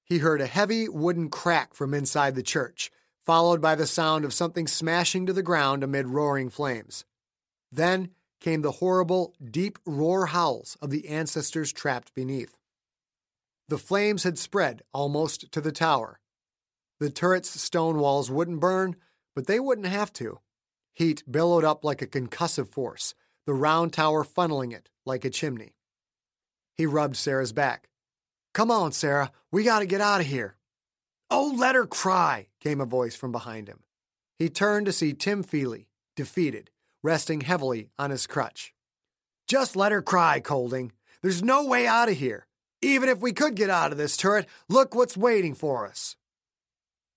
He 0.04 0.20
heard 0.20 0.42
a 0.42 0.48
heavy 0.48 0.88
wooden 0.88 1.30
crack 1.30 1.74
from 1.74 1.94
inside 1.94 2.36
the 2.36 2.44
church, 2.44 2.92
followed 3.26 3.62
by 3.62 3.76
the 3.76 3.88
sound 3.88 4.26
of 4.26 4.34
something 4.34 4.68
smashing 4.68 5.26
to 5.26 5.34
the 5.34 5.44
ground 5.44 5.84
amid 5.84 6.08
roaring 6.08 6.50
flames. 6.50 7.06
Then 7.72 8.10
came 8.42 8.62
the 8.62 8.74
horrible, 8.74 9.34
deep 9.44 9.80
roar 9.86 10.26
howls 10.26 10.78
of 10.82 10.90
the 10.90 11.08
ancestors 11.08 11.72
trapped 11.72 12.14
beneath. 12.14 12.58
The 13.70 13.78
flames 13.78 14.24
had 14.24 14.38
spread 14.38 14.82
almost 14.94 15.52
to 15.54 15.62
the 15.62 15.72
tower. 15.72 16.20
The 17.00 17.10
turret's 17.10 17.62
stone 17.62 18.00
walls 18.00 18.30
wouldn't 18.30 18.60
burn, 18.60 18.98
but 19.34 19.48
they 19.48 19.60
wouldn't 19.60 19.88
have 19.88 20.12
to. 20.14 20.40
Heat 20.94 21.24
billowed 21.32 21.64
up 21.64 21.86
like 21.86 22.02
a 22.02 22.08
concussive 22.08 22.68
force, 22.68 23.16
the 23.46 23.54
round 23.54 23.94
tower 23.94 24.26
funneling 24.26 24.74
it 24.74 24.90
like 25.06 25.24
a 25.24 25.30
chimney. 25.30 25.76
He 26.76 26.86
rubbed 26.86 27.16
Sarah's 27.16 27.54
back. 27.54 27.90
Come 28.54 28.70
on, 28.70 28.92
Sarah, 28.92 29.32
we 29.52 29.64
gotta 29.64 29.86
get 29.86 30.02
out 30.02 30.20
of 30.20 30.28
here. 30.28 30.58
Oh, 31.30 31.56
let 31.58 31.76
her 31.76 31.86
cry, 31.86 32.48
came 32.60 32.82
a 32.82 32.86
voice 32.86 33.16
from 33.16 33.32
behind 33.32 33.70
him. 33.70 33.84
He 34.38 34.50
turned 34.50 34.86
to 34.88 34.92
see 34.92 35.14
Tim 35.14 35.44
Feely, 35.44 35.88
defeated, 36.16 36.72
resting 37.04 37.42
heavily 37.42 37.90
on 37.98 38.12
his 38.12 38.28
crutch. 38.28 38.74
Just 39.48 39.76
let 39.76 39.92
her 39.92 40.02
cry, 40.02 40.40
Colding. 40.40 40.92
There's 41.22 41.44
no 41.44 41.66
way 41.66 41.86
out 41.88 42.10
of 42.10 42.18
here. 42.18 42.48
Even 42.82 43.10
if 43.10 43.20
we 43.20 43.32
could 43.32 43.56
get 43.56 43.70
out 43.70 43.92
of 43.92 43.98
this 43.98 44.18
turret, 44.18 44.48
look 44.70 44.96
what's 44.96 45.16
waiting 45.16 45.54
for 45.54 45.88
us. 45.88 46.16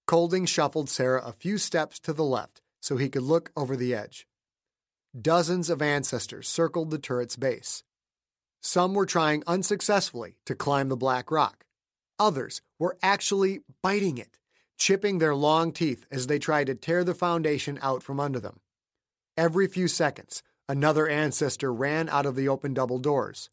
Colding 0.06 0.44
shuffled 0.44 0.90
Sarah 0.90 1.22
a 1.24 1.32
few 1.32 1.56
steps 1.56 1.98
to 2.00 2.12
the 2.12 2.24
left 2.24 2.60
so 2.80 2.96
he 2.96 3.08
could 3.08 3.22
look 3.22 3.50
over 3.56 3.76
the 3.76 3.94
edge. 3.94 4.26
Dozens 5.18 5.70
of 5.70 5.80
ancestors 5.80 6.48
circled 6.48 6.90
the 6.90 6.98
turret's 6.98 7.36
base. 7.36 7.82
Some 8.60 8.94
were 8.94 9.06
trying 9.06 9.42
unsuccessfully 9.46 10.36
to 10.44 10.54
climb 10.54 10.88
the 10.88 10.96
black 10.96 11.30
rock. 11.30 11.64
Others 12.18 12.62
were 12.78 12.96
actually 13.02 13.60
biting 13.82 14.18
it, 14.18 14.38
chipping 14.76 15.18
their 15.18 15.34
long 15.34 15.72
teeth 15.72 16.04
as 16.10 16.26
they 16.26 16.38
tried 16.38 16.66
to 16.66 16.74
tear 16.74 17.04
the 17.04 17.14
foundation 17.14 17.78
out 17.80 18.02
from 18.02 18.20
under 18.20 18.40
them. 18.40 18.60
Every 19.36 19.66
few 19.66 19.88
seconds, 19.88 20.44
another 20.68 21.08
ancestor 21.08 21.72
ran 21.72 22.08
out 22.08 22.24
of 22.24 22.36
the 22.36 22.48
open 22.48 22.72
double 22.72 22.98
doors. 22.98 23.50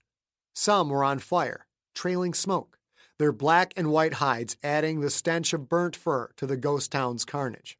Some 0.54 0.90
were 0.90 1.04
on 1.04 1.18
fire, 1.18 1.66
trailing 1.96 2.36
smoke, 2.36 2.78
their 3.18 3.32
black 3.32 3.74
and 3.76 3.92
white 3.92 4.16
hides 4.16 4.58
adding 4.64 5.00
the 5.00 5.10
stench 5.10 5.54
of 5.54 5.70
burnt 5.70 5.96
fur 5.96 6.30
to 6.38 6.46
the 6.46 6.58
ghost 6.58 6.92
town's 6.92 7.26
carnage. 7.26 7.80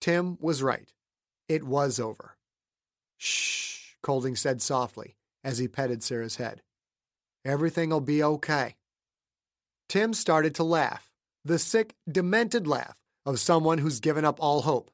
Tim 0.00 0.38
was 0.40 0.62
right. 0.62 0.92
It 1.48 1.64
was 1.64 1.98
over. 1.98 2.36
Shh, 3.16 3.94
Colding 4.02 4.36
said 4.36 4.62
softly 4.62 5.16
as 5.42 5.58
he 5.58 5.66
petted 5.66 6.02
Sarah's 6.02 6.36
head. 6.36 6.62
Everything'll 7.44 8.00
be 8.00 8.22
okay. 8.22 8.76
Tim 9.88 10.14
started 10.14 10.54
to 10.56 10.64
laugh, 10.64 11.10
the 11.44 11.58
sick, 11.58 11.94
demented 12.10 12.66
laugh 12.66 12.96
of 13.24 13.40
someone 13.40 13.78
who's 13.78 14.00
given 14.00 14.24
up 14.24 14.38
all 14.40 14.62
hope. 14.62 14.90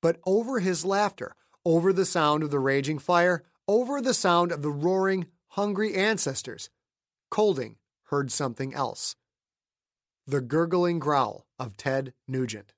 But 0.00 0.18
over 0.26 0.60
his 0.60 0.84
laughter, 0.84 1.34
over 1.64 1.92
the 1.92 2.04
sound 2.04 2.42
of 2.42 2.50
the 2.50 2.58
raging 2.58 2.98
fire, 2.98 3.44
over 3.68 4.00
the 4.00 4.14
sound 4.14 4.50
of 4.52 4.62
the 4.62 4.70
roaring, 4.70 5.26
hungry 5.48 5.94
ancestors, 5.94 6.70
Colding 7.30 7.76
heard 8.04 8.30
something 8.30 8.74
else 8.74 9.16
the 10.26 10.40
gurgling 10.40 10.98
growl 10.98 11.46
of 11.58 11.76
Ted 11.76 12.12
Nugent. 12.28 12.74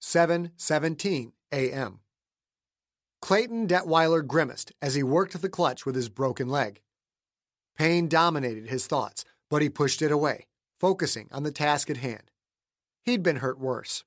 Seven 0.00 0.50
seventeen 0.56 1.32
a.m. 1.52 2.00
Clayton 3.20 3.66
Detweiler 3.66 4.26
grimaced 4.26 4.72
as 4.82 4.94
he 4.94 5.02
worked 5.02 5.40
the 5.40 5.48
clutch 5.48 5.86
with 5.86 5.94
his 5.94 6.08
broken 6.08 6.48
leg. 6.48 6.80
Pain 7.76 8.08
dominated 8.08 8.68
his 8.68 8.86
thoughts, 8.86 9.24
but 9.50 9.62
he 9.62 9.68
pushed 9.68 10.02
it 10.02 10.12
away, 10.12 10.46
focusing 10.80 11.28
on 11.32 11.42
the 11.42 11.50
task 11.50 11.90
at 11.90 11.98
hand. 11.98 12.30
He'd 13.04 13.22
been 13.22 13.36
hurt 13.36 13.58
worse. 13.58 14.04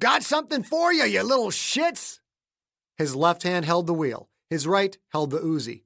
Got 0.00 0.22
something 0.22 0.62
for 0.62 0.92
you, 0.92 1.04
you 1.04 1.22
little 1.22 1.50
shits! 1.50 2.20
His 2.96 3.16
left 3.16 3.42
hand 3.42 3.64
held 3.64 3.86
the 3.86 3.94
wheel, 3.94 4.28
his 4.48 4.66
right 4.66 4.96
held 5.10 5.30
the 5.30 5.40
Uzi. 5.40 5.82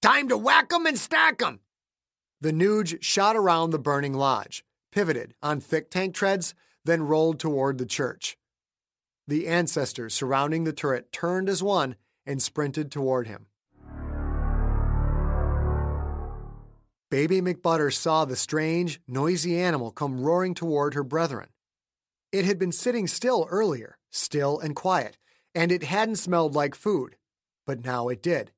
Time 0.00 0.28
to 0.28 0.36
whack 0.36 0.72
'em 0.72 0.86
and 0.86 0.98
stack 0.98 1.42
'em! 1.42 1.60
The 2.40 2.52
Nuge 2.52 3.02
shot 3.02 3.36
around 3.36 3.70
the 3.70 3.78
burning 3.78 4.14
lodge, 4.14 4.64
pivoted 4.92 5.34
on 5.42 5.60
thick 5.60 5.90
tank 5.90 6.14
treads, 6.14 6.54
then 6.84 7.02
rolled 7.02 7.40
toward 7.40 7.78
the 7.78 7.86
church. 7.86 8.38
The 9.26 9.48
ancestors 9.48 10.14
surrounding 10.14 10.64
the 10.64 10.72
turret 10.72 11.12
turned 11.12 11.48
as 11.48 11.62
one 11.62 11.96
and 12.24 12.42
sprinted 12.42 12.92
toward 12.92 13.26
him. 13.26 13.47
Baby 17.10 17.40
McButter 17.40 17.90
saw 17.90 18.26
the 18.26 18.36
strange, 18.36 19.00
noisy 19.08 19.58
animal 19.58 19.90
come 19.90 20.20
roaring 20.20 20.52
toward 20.52 20.92
her 20.92 21.02
brethren. 21.02 21.48
It 22.32 22.44
had 22.44 22.58
been 22.58 22.72
sitting 22.72 23.06
still 23.06 23.46
earlier, 23.50 23.96
still 24.10 24.58
and 24.60 24.76
quiet, 24.76 25.16
and 25.54 25.72
it 25.72 25.84
hadn't 25.84 26.16
smelled 26.16 26.54
like 26.54 26.74
food, 26.74 27.16
but 27.66 27.82
now 27.82 28.08
it 28.08 28.22
did. 28.22 28.52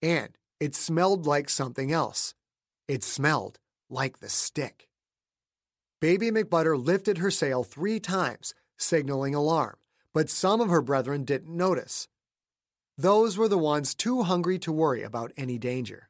And 0.00 0.38
it 0.60 0.76
smelled 0.76 1.26
like 1.26 1.50
something 1.50 1.90
else. 1.90 2.34
It 2.86 3.02
smelled 3.02 3.58
like 3.90 4.20
the 4.20 4.28
stick. 4.28 4.88
Baby 6.00 6.30
McButter 6.30 6.80
lifted 6.80 7.18
her 7.18 7.32
sail 7.32 7.64
three 7.64 7.98
times, 7.98 8.54
signaling 8.76 9.34
alarm, 9.34 9.76
but 10.14 10.30
some 10.30 10.60
of 10.60 10.68
her 10.68 10.82
brethren 10.82 11.24
didn't 11.24 11.56
notice. 11.56 12.06
Those 12.96 13.36
were 13.36 13.48
the 13.48 13.58
ones 13.58 13.92
too 13.92 14.22
hungry 14.22 14.60
to 14.60 14.70
worry 14.70 15.02
about 15.02 15.32
any 15.36 15.58
danger. 15.58 16.05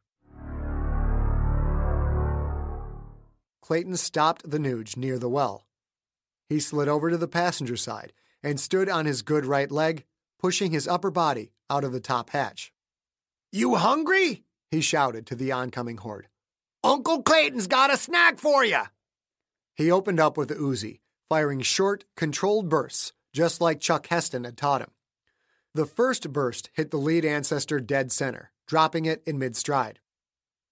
Clayton 3.66 3.96
stopped 3.96 4.48
the 4.48 4.58
Nuge 4.58 4.96
near 4.96 5.18
the 5.18 5.28
well. 5.28 5.66
He 6.48 6.60
slid 6.60 6.86
over 6.86 7.10
to 7.10 7.16
the 7.16 7.26
passenger 7.26 7.76
side 7.76 8.12
and 8.40 8.60
stood 8.60 8.88
on 8.88 9.06
his 9.06 9.22
good 9.22 9.44
right 9.44 9.68
leg, 9.68 10.04
pushing 10.38 10.70
his 10.70 10.86
upper 10.86 11.10
body 11.10 11.50
out 11.68 11.82
of 11.82 11.90
the 11.90 11.98
top 11.98 12.30
hatch. 12.30 12.72
You 13.50 13.74
hungry? 13.74 14.44
he 14.70 14.80
shouted 14.80 15.26
to 15.26 15.34
the 15.34 15.50
oncoming 15.50 15.96
horde. 15.96 16.28
Uncle 16.84 17.24
Clayton's 17.24 17.66
got 17.66 17.92
a 17.92 17.96
snack 17.96 18.38
for 18.38 18.64
you. 18.64 18.82
He 19.74 19.90
opened 19.90 20.20
up 20.20 20.36
with 20.36 20.46
the 20.46 20.54
Uzi, 20.54 21.00
firing 21.28 21.60
short, 21.60 22.04
controlled 22.16 22.68
bursts, 22.68 23.14
just 23.32 23.60
like 23.60 23.80
Chuck 23.80 24.06
Heston 24.06 24.44
had 24.44 24.56
taught 24.56 24.82
him. 24.82 24.92
The 25.74 25.86
first 25.86 26.32
burst 26.32 26.70
hit 26.74 26.92
the 26.92 26.98
lead 26.98 27.24
ancestor 27.24 27.80
dead 27.80 28.12
center, 28.12 28.52
dropping 28.68 29.06
it 29.06 29.24
in 29.26 29.40
mid 29.40 29.56
stride. 29.56 29.98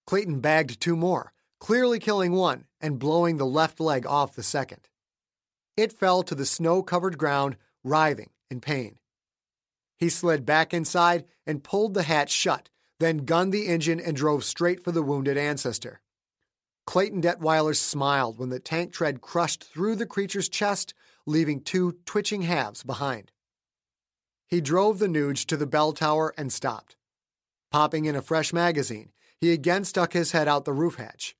Clayton 0.07 0.39
bagged 0.39 0.79
two 0.79 0.95
more, 0.95 1.33
clearly 1.59 1.99
killing 1.99 2.33
one 2.33 2.65
and 2.79 2.99
blowing 2.99 3.37
the 3.37 3.45
left 3.45 3.79
leg 3.79 4.05
off 4.05 4.35
the 4.35 4.43
second. 4.43 4.87
It 5.77 5.91
fell 5.91 6.23
to 6.23 6.35
the 6.35 6.45
snow 6.45 6.83
covered 6.83 7.17
ground, 7.17 7.57
writhing 7.83 8.29
in 8.49 8.61
pain. 8.61 8.97
He 9.97 10.09
slid 10.09 10.45
back 10.45 10.73
inside 10.73 11.25
and 11.45 11.63
pulled 11.63 11.93
the 11.93 12.03
hatch 12.03 12.31
shut, 12.31 12.69
then 12.99 13.19
gunned 13.19 13.53
the 13.53 13.67
engine 13.67 13.99
and 13.99 14.15
drove 14.15 14.43
straight 14.43 14.83
for 14.83 14.91
the 14.91 15.03
wounded 15.03 15.37
ancestor. 15.37 16.01
Clayton 16.85 17.21
Detweiler 17.21 17.75
smiled 17.75 18.37
when 18.37 18.49
the 18.49 18.59
tank 18.59 18.93
tread 18.93 19.21
crushed 19.21 19.63
through 19.63 19.95
the 19.95 20.05
creature's 20.05 20.49
chest, 20.49 20.93
leaving 21.25 21.61
two 21.61 21.97
twitching 22.05 22.43
halves 22.43 22.83
behind. 22.83 23.31
He 24.47 24.61
drove 24.61 24.99
the 24.99 25.07
Nuge 25.07 25.45
to 25.47 25.57
the 25.57 25.65
bell 25.65 25.93
tower 25.93 26.33
and 26.37 26.53
stopped. 26.53 26.95
Popping 27.71 28.05
in 28.05 28.15
a 28.15 28.21
fresh 28.21 28.53
magazine, 28.53 29.11
he 29.37 29.51
again 29.51 29.83
stuck 29.83 30.13
his 30.13 30.31
head 30.31 30.47
out 30.47 30.65
the 30.65 30.73
roof 30.73 30.95
hatch. 30.95 31.35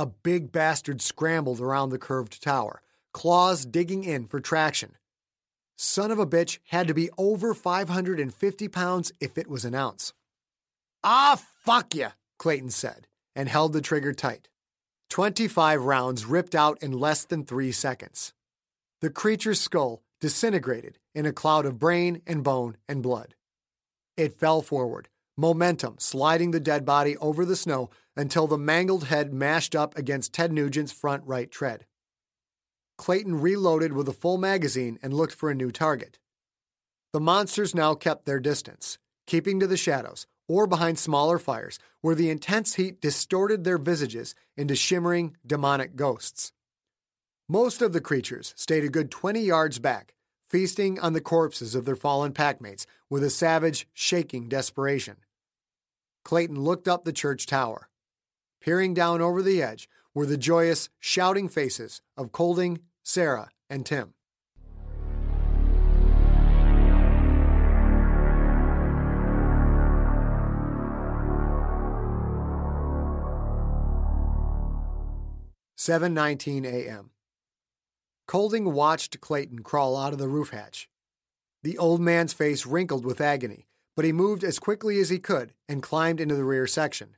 A 0.00 0.06
big 0.06 0.50
bastard 0.50 1.02
scrambled 1.02 1.60
around 1.60 1.90
the 1.90 1.98
curved 1.98 2.42
tower, 2.42 2.80
claws 3.12 3.66
digging 3.66 4.02
in 4.02 4.28
for 4.28 4.40
traction. 4.40 4.94
Son 5.76 6.10
of 6.10 6.18
a 6.18 6.24
bitch 6.24 6.56
had 6.68 6.88
to 6.88 6.94
be 6.94 7.10
over 7.18 7.52
550 7.52 8.68
pounds 8.68 9.12
if 9.20 9.36
it 9.36 9.46
was 9.46 9.66
an 9.66 9.74
ounce. 9.74 10.14
Ah, 11.04 11.38
fuck 11.62 11.94
ya, 11.94 12.12
Clayton 12.38 12.70
said, 12.70 13.08
and 13.36 13.50
held 13.50 13.74
the 13.74 13.82
trigger 13.82 14.14
tight. 14.14 14.48
25 15.10 15.82
rounds 15.82 16.24
ripped 16.24 16.54
out 16.54 16.82
in 16.82 16.92
less 16.92 17.26
than 17.26 17.44
three 17.44 17.70
seconds. 17.70 18.32
The 19.02 19.10
creature's 19.10 19.60
skull 19.60 20.02
disintegrated 20.18 20.98
in 21.14 21.26
a 21.26 21.32
cloud 21.34 21.66
of 21.66 21.78
brain 21.78 22.22
and 22.26 22.42
bone 22.42 22.78
and 22.88 23.02
blood. 23.02 23.34
It 24.16 24.40
fell 24.40 24.62
forward, 24.62 25.10
momentum 25.36 25.96
sliding 25.98 26.52
the 26.52 26.58
dead 26.58 26.86
body 26.86 27.18
over 27.18 27.44
the 27.44 27.54
snow 27.54 27.90
until 28.20 28.46
the 28.46 28.58
mangled 28.58 29.04
head 29.04 29.32
mashed 29.32 29.74
up 29.74 29.96
against 29.96 30.34
Ted 30.34 30.52
Nugent's 30.52 30.92
front 30.92 31.22
right 31.24 31.50
tread. 31.50 31.86
Clayton 32.98 33.40
reloaded 33.40 33.94
with 33.94 34.06
a 34.10 34.12
full 34.12 34.36
magazine 34.36 34.98
and 35.02 35.14
looked 35.14 35.34
for 35.34 35.50
a 35.50 35.54
new 35.54 35.72
target. 35.72 36.18
The 37.14 37.20
monsters 37.20 37.74
now 37.74 37.94
kept 37.94 38.26
their 38.26 38.38
distance, 38.38 38.98
keeping 39.26 39.58
to 39.58 39.66
the 39.66 39.78
shadows 39.78 40.26
or 40.48 40.66
behind 40.66 40.98
smaller 40.98 41.38
fires 41.38 41.78
where 42.02 42.14
the 42.14 42.28
intense 42.28 42.74
heat 42.74 43.00
distorted 43.00 43.64
their 43.64 43.78
visages 43.78 44.34
into 44.54 44.76
shimmering, 44.76 45.34
demonic 45.46 45.96
ghosts. 45.96 46.52
Most 47.48 47.80
of 47.80 47.94
the 47.94 48.02
creatures 48.02 48.52
stayed 48.54 48.84
a 48.84 48.90
good 48.90 49.10
20 49.10 49.40
yards 49.40 49.78
back, 49.78 50.12
feasting 50.50 51.00
on 51.00 51.14
the 51.14 51.22
corpses 51.22 51.74
of 51.74 51.86
their 51.86 51.96
fallen 51.96 52.34
packmates 52.34 52.84
with 53.08 53.24
a 53.24 53.30
savage, 53.30 53.88
shaking 53.94 54.46
desperation. 54.46 55.16
Clayton 56.22 56.60
looked 56.60 56.86
up 56.86 57.04
the 57.04 57.14
church 57.14 57.46
tower. 57.46 57.89
Peering 58.60 58.92
down 58.92 59.22
over 59.22 59.40
the 59.42 59.62
edge 59.62 59.88
were 60.12 60.26
the 60.26 60.36
joyous, 60.36 60.90
shouting 60.98 61.48
faces 61.48 62.02
of 62.16 62.30
Colding, 62.30 62.80
Sarah, 63.02 63.48
and 63.70 63.86
Tim. 63.86 64.12
Seven 75.74 76.12
nineteen 76.12 76.66
a.m. 76.66 77.12
Colding 78.26 78.74
watched 78.74 79.22
Clayton 79.22 79.60
crawl 79.60 79.96
out 79.96 80.12
of 80.12 80.18
the 80.18 80.28
roof 80.28 80.50
hatch. 80.50 80.90
The 81.62 81.78
old 81.78 82.02
man's 82.02 82.34
face 82.34 82.66
wrinkled 82.66 83.06
with 83.06 83.22
agony, 83.22 83.66
but 83.96 84.04
he 84.04 84.12
moved 84.12 84.44
as 84.44 84.58
quickly 84.58 85.00
as 85.00 85.08
he 85.08 85.18
could 85.18 85.54
and 85.66 85.82
climbed 85.82 86.20
into 86.20 86.34
the 86.34 86.44
rear 86.44 86.66
section. 86.66 87.16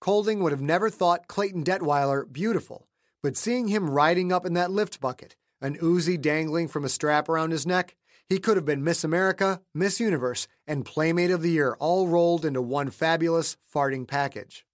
Colding 0.00 0.40
would 0.40 0.52
have 0.52 0.62
never 0.62 0.88
thought 0.88 1.28
Clayton 1.28 1.62
Detweiler 1.62 2.30
beautiful, 2.30 2.88
but 3.22 3.36
seeing 3.36 3.68
him 3.68 3.90
riding 3.90 4.32
up 4.32 4.46
in 4.46 4.54
that 4.54 4.70
lift 4.70 4.98
bucket, 5.00 5.36
an 5.60 5.76
Uzi 5.76 6.18
dangling 6.18 6.68
from 6.68 6.84
a 6.84 6.88
strap 6.88 7.28
around 7.28 7.50
his 7.50 7.66
neck, 7.66 7.96
he 8.26 8.38
could 8.38 8.56
have 8.56 8.64
been 8.64 8.82
Miss 8.82 9.04
America, 9.04 9.60
Miss 9.74 10.00
Universe, 10.00 10.48
and 10.66 10.86
Playmate 10.86 11.30
of 11.30 11.42
the 11.42 11.50
Year 11.50 11.76
all 11.80 12.08
rolled 12.08 12.46
into 12.46 12.62
one 12.62 12.90
fabulous 12.90 13.56
farting 13.72 14.06
package. 14.06 14.64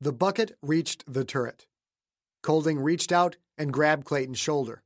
The 0.00 0.12
bucket 0.12 0.58
reached 0.60 1.04
the 1.06 1.24
turret. 1.24 1.66
Colding 2.42 2.80
reached 2.80 3.12
out 3.12 3.36
and 3.56 3.72
grabbed 3.72 4.04
Clayton's 4.04 4.38
shoulder. 4.38 4.82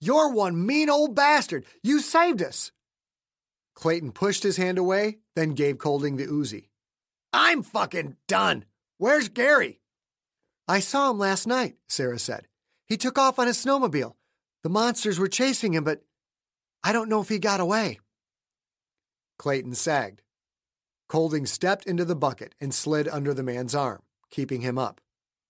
You're 0.00 0.30
one 0.30 0.64
mean 0.66 0.88
old 0.88 1.14
bastard. 1.14 1.66
You 1.82 2.00
saved 2.00 2.42
us. 2.42 2.72
Clayton 3.74 4.12
pushed 4.12 4.42
his 4.42 4.56
hand 4.56 4.78
away, 4.78 5.18
then 5.36 5.50
gave 5.50 5.78
Colding 5.78 6.16
the 6.16 6.26
Uzi. 6.26 6.68
I'm 7.32 7.62
fucking 7.62 8.16
done. 8.28 8.64
Where's 8.98 9.28
Gary? 9.28 9.80
I 10.68 10.80
saw 10.80 11.10
him 11.10 11.18
last 11.18 11.46
night, 11.46 11.76
Sarah 11.88 12.18
said. 12.18 12.46
He 12.86 12.96
took 12.96 13.18
off 13.18 13.38
on 13.38 13.46
his 13.46 13.62
snowmobile. 13.62 14.14
The 14.62 14.68
monsters 14.68 15.18
were 15.18 15.28
chasing 15.28 15.74
him, 15.74 15.84
but 15.84 16.02
I 16.84 16.92
don't 16.92 17.08
know 17.08 17.20
if 17.20 17.28
he 17.28 17.38
got 17.38 17.60
away. 17.60 17.98
Clayton 19.38 19.74
sagged. 19.74 20.22
Colding 21.08 21.46
stepped 21.46 21.86
into 21.86 22.04
the 22.04 22.14
bucket 22.14 22.54
and 22.60 22.72
slid 22.72 23.08
under 23.08 23.34
the 23.34 23.42
man's 23.42 23.74
arm, 23.74 24.02
keeping 24.30 24.60
him 24.60 24.78
up. 24.78 25.00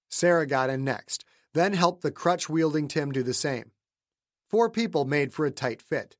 Sarah 0.08 0.46
got 0.46 0.70
in 0.70 0.84
next, 0.84 1.24
then 1.54 1.72
helped 1.74 2.02
the 2.02 2.10
crutch 2.10 2.48
wielding 2.48 2.88
Tim 2.88 3.12
do 3.12 3.22
the 3.22 3.34
same. 3.34 3.70
Four 4.48 4.70
people 4.70 5.04
made 5.04 5.32
for 5.32 5.46
a 5.46 5.50
tight 5.50 5.80
fit. 5.80 6.16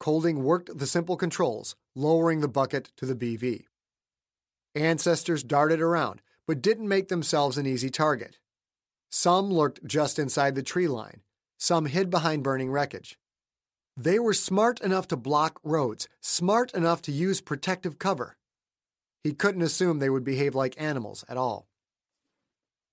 Colding 0.00 0.44
worked 0.44 0.76
the 0.76 0.86
simple 0.86 1.16
controls, 1.16 1.76
lowering 1.94 2.40
the 2.40 2.48
bucket 2.48 2.92
to 2.96 3.06
the 3.06 3.14
BV. 3.14 3.64
Ancestors 4.78 5.42
darted 5.42 5.80
around, 5.80 6.22
but 6.46 6.62
didn't 6.62 6.88
make 6.88 7.08
themselves 7.08 7.58
an 7.58 7.66
easy 7.66 7.90
target. 7.90 8.38
Some 9.10 9.50
lurked 9.50 9.86
just 9.86 10.18
inside 10.18 10.54
the 10.54 10.62
tree 10.62 10.88
line, 10.88 11.22
some 11.58 11.86
hid 11.86 12.10
behind 12.10 12.42
burning 12.42 12.70
wreckage. 12.70 13.18
They 13.96 14.18
were 14.18 14.34
smart 14.34 14.80
enough 14.80 15.08
to 15.08 15.16
block 15.16 15.58
roads, 15.64 16.08
smart 16.20 16.72
enough 16.72 17.02
to 17.02 17.12
use 17.12 17.40
protective 17.40 17.98
cover. 17.98 18.36
He 19.24 19.32
couldn't 19.32 19.62
assume 19.62 19.98
they 19.98 20.10
would 20.10 20.24
behave 20.24 20.54
like 20.54 20.80
animals 20.80 21.24
at 21.28 21.36
all. 21.36 21.68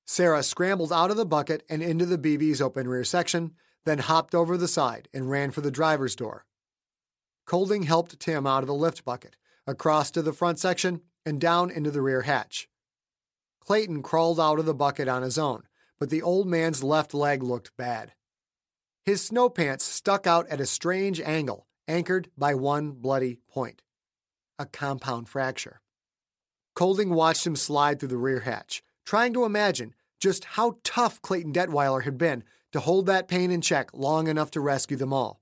Sarah 0.08 0.44
scrambled 0.44 0.92
out 0.92 1.12
of 1.12 1.18
the 1.18 1.26
bucket 1.26 1.64
and 1.70 1.84
into 1.84 2.06
the 2.06 2.18
BV's 2.18 2.62
open 2.62 2.88
rear 2.88 3.04
section, 3.04 3.54
then 3.86 4.00
hopped 4.00 4.34
over 4.34 4.58
the 4.58 4.68
side 4.68 5.08
and 5.14 5.30
ran 5.30 5.52
for 5.52 5.62
the 5.62 5.72
driver's 5.72 6.16
door. 6.16 6.46
Colding 7.46 7.84
helped 7.84 8.20
Tim 8.20 8.48
out 8.48 8.64
of 8.64 8.68
the 8.68 8.74
lift 8.74 9.06
bucket, 9.06 9.36
across 9.68 10.10
to 10.12 10.22
the 10.22 10.34
front 10.34 10.60
section, 10.60 11.02
and 11.26 11.42
down 11.42 11.72
into 11.72 11.92
the 11.92 12.02
rear 12.02 12.22
hatch. 12.22 12.70
Clayton 13.60 14.04
crawled 14.04 14.40
out 14.40 14.60
of 14.60 14.66
the 14.66 14.74
bucket 14.74 15.08
on 15.08 15.24
his 15.24 15.38
own, 15.38 15.64
but 16.00 16.10
the 16.10 16.22
old 16.22 16.48
man's 16.48 16.84
left 16.84 17.14
leg 17.14 17.42
looked 17.42 17.76
bad. 17.78 18.14
His 19.06 19.22
snow 19.24 19.50
pants 19.50 19.86
stuck 19.86 20.28
out 20.28 20.48
at 20.50 20.62
a 20.62 20.66
strange 20.66 21.20
angle, 21.22 21.68
anchored 21.88 22.30
by 22.38 22.54
one 22.54 22.92
bloody 22.92 23.38
point 23.48 23.82
a 24.58 24.66
compound 24.66 25.28
fracture. 25.28 25.82
Colding 26.76 27.10
watched 27.10 27.46
him 27.46 27.56
slide 27.56 28.00
through 28.00 28.10
the 28.10 28.18
rear 28.18 28.42
hatch, 28.42 28.84
trying 29.06 29.34
to 29.34 29.46
imagine 29.46 29.94
just 30.20 30.46
how 30.46 30.78
tough 30.84 31.22
Clayton 31.22 31.54
Detweiler 31.54 32.04
had 32.04 32.18
been 32.18 32.44
to 32.72 32.80
hold 32.80 33.06
that 33.06 33.28
pain 33.28 33.52
in 33.52 33.62
check 33.62 33.90
long 33.94 34.28
enough 34.28 34.52
to 34.52 34.62
rescue 34.62 34.98
them 34.98 35.14
all. 35.14 35.42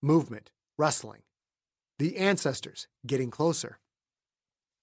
Movement, 0.00 0.50
rustling. 0.76 1.22
The 1.98 2.16
ancestors 2.16 2.88
getting 3.06 3.30
closer. 3.30 3.78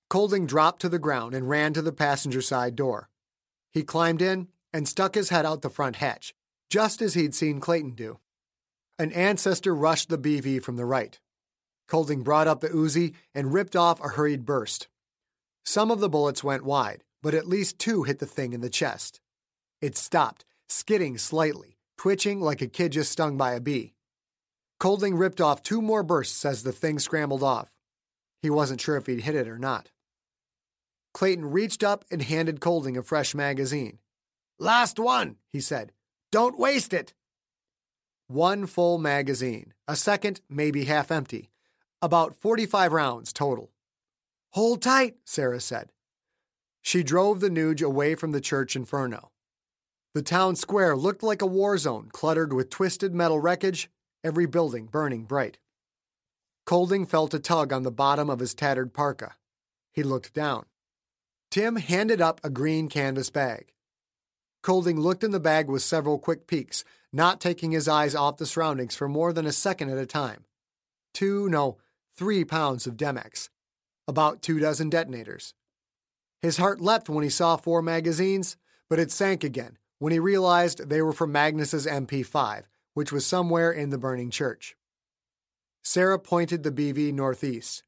Colding 0.10 0.48
dropped 0.48 0.82
to 0.82 0.90
the 0.90 0.98
ground 0.98 1.36
and 1.36 1.48
ran 1.48 1.72
to 1.74 1.84
the 1.84 1.92
passenger 1.92 2.42
side 2.42 2.76
door. 2.76 3.10
He 3.72 3.84
climbed 3.84 4.24
in 4.24 4.48
and 4.74 4.88
stuck 4.88 5.14
his 5.14 5.30
head 5.30 5.46
out 5.46 5.62
the 5.62 5.70
front 5.70 5.98
hatch, 5.98 6.34
just 6.68 7.00
as 7.00 7.14
he'd 7.14 7.36
seen 7.36 7.60
Clayton 7.60 7.92
do. 7.92 8.20
An 8.98 9.12
ancestor 9.12 9.74
rushed 9.76 10.10
the 10.10 10.18
BV 10.18 10.64
from 10.64 10.78
the 10.78 10.86
right. 10.86 11.20
Colding 11.88 12.24
brought 12.24 12.48
up 12.48 12.60
the 12.60 12.70
Uzi 12.70 13.14
and 13.36 13.54
ripped 13.54 13.76
off 13.76 14.04
a 14.04 14.10
hurried 14.10 14.46
burst. 14.46 14.88
Some 15.64 15.92
of 15.92 16.00
the 16.00 16.10
bullets 16.10 16.44
went 16.44 16.66
wide, 16.66 17.04
but 17.22 17.36
at 17.36 17.48
least 17.48 17.78
two 17.78 18.04
hit 18.04 18.18
the 18.18 18.26
thing 18.26 18.54
in 18.54 18.62
the 18.62 18.70
chest. 18.70 19.22
It 19.80 19.96
stopped, 19.96 20.44
skidding 20.68 21.20
slightly, 21.20 21.78
twitching 21.98 22.42
like 22.42 22.62
a 22.64 22.68
kid 22.68 22.94
just 22.94 23.12
stung 23.12 23.38
by 23.38 23.54
a 23.54 23.60
bee. 23.60 23.94
Colding 24.80 25.16
ripped 25.16 25.40
off 25.40 25.62
two 25.62 25.84
more 25.84 26.02
bursts 26.02 26.46
as 26.46 26.64
the 26.64 26.72
thing 26.72 26.98
scrambled 26.98 27.44
off. 27.44 27.72
He 28.42 28.50
wasn't 28.50 28.82
sure 28.82 28.98
if 28.98 29.06
he'd 29.06 29.22
hit 29.22 29.36
it 29.36 29.48
or 29.48 29.60
not. 29.60 29.92
Clayton 31.14 31.52
reached 31.52 31.84
up 31.84 32.06
and 32.12 32.22
handed 32.22 32.62
Colding 32.62 32.98
a 32.98 33.04
fresh 33.04 33.34
magazine. 33.34 34.00
Last 34.60 35.00
one, 35.00 35.38
he 35.48 35.60
said. 35.60 35.92
Don't 36.32 36.60
waste 36.60 36.94
it. 36.94 37.14
One 38.28 38.68
full 38.68 39.00
magazine, 39.00 39.74
a 39.88 39.96
second 39.96 40.42
maybe 40.50 40.86
half 40.86 41.12
empty, 41.12 41.50
about 42.02 42.36
45 42.36 42.94
rounds 42.94 43.34
total. 43.34 43.72
Hold 44.52 44.82
tight, 44.84 45.16
Sarah 45.26 45.60
said. 45.60 45.92
She 46.82 47.04
drove 47.04 47.40
the 47.40 47.50
Nuge 47.50 47.82
away 47.82 48.16
from 48.16 48.32
the 48.32 48.42
church 48.42 48.76
inferno. 48.76 49.32
The 50.14 50.22
town 50.22 50.56
square 50.56 50.96
looked 50.96 51.24
like 51.24 51.42
a 51.42 51.48
war 51.48 51.78
zone, 51.78 52.10
cluttered 52.12 52.54
with 52.54 52.70
twisted 52.70 53.14
metal 53.14 53.40
wreckage, 53.40 53.90
every 54.24 54.46
building 54.46 54.86
burning 54.86 55.24
bright. 55.24 55.58
Colding 56.66 57.06
felt 57.06 57.34
a 57.34 57.40
tug 57.40 57.74
on 57.74 57.84
the 57.84 57.92
bottom 57.92 58.30
of 58.30 58.40
his 58.40 58.54
tattered 58.54 58.94
parka. 58.94 59.36
He 59.92 60.04
looked 60.04 60.34
down. 60.34 60.66
Tim 61.52 61.78
handed 61.78 62.22
up 62.22 62.40
a 62.44 62.50
green 62.50 62.90
canvas 62.90 63.32
bag. 63.32 63.74
Colding 64.62 65.00
looked 65.00 65.24
in 65.24 65.32
the 65.32 65.40
bag 65.40 65.68
with 65.68 65.82
several 65.82 66.20
quick 66.20 66.46
peeks, 66.46 66.84
not 67.12 67.42
taking 67.42 67.72
his 67.72 67.88
eyes 67.88 68.14
off 68.14 68.38
the 68.38 68.46
surroundings 68.46 68.96
for 68.96 69.10
more 69.10 69.34
than 69.34 69.48
a 69.48 69.52
second 69.52 69.90
at 69.90 69.98
a 69.98 70.06
time. 70.06 70.46
Two, 71.14 71.50
no, 71.50 71.78
three 72.16 72.46
pounds 72.46 72.86
of 72.86 72.98
Demex, 72.98 73.50
about 74.08 74.44
two 74.44 74.60
dozen 74.60 74.92
detonators. 74.92 75.56
His 76.42 76.58
heart 76.58 76.82
leapt 76.82 77.10
when 77.10 77.24
he 77.24 77.30
saw 77.30 77.58
four 77.58 77.82
magazines, 77.82 78.56
but 78.90 79.00
it 79.00 79.12
sank 79.12 79.44
again 79.44 79.78
when 79.98 80.14
he 80.14 80.20
realized 80.20 80.90
they 80.90 81.02
were 81.02 81.14
from 81.14 81.32
Magnus's 81.32 81.88
MP5, 81.88 82.64
which 82.94 83.12
was 83.12 83.26
somewhere 83.26 83.72
in 83.72 83.90
the 83.90 83.98
burning 83.98 84.30
church. 84.30 84.76
Sarah 85.84 86.20
pointed 86.20 86.64
the 86.64 86.72
BV 86.72 87.14
northeast. 87.14 87.84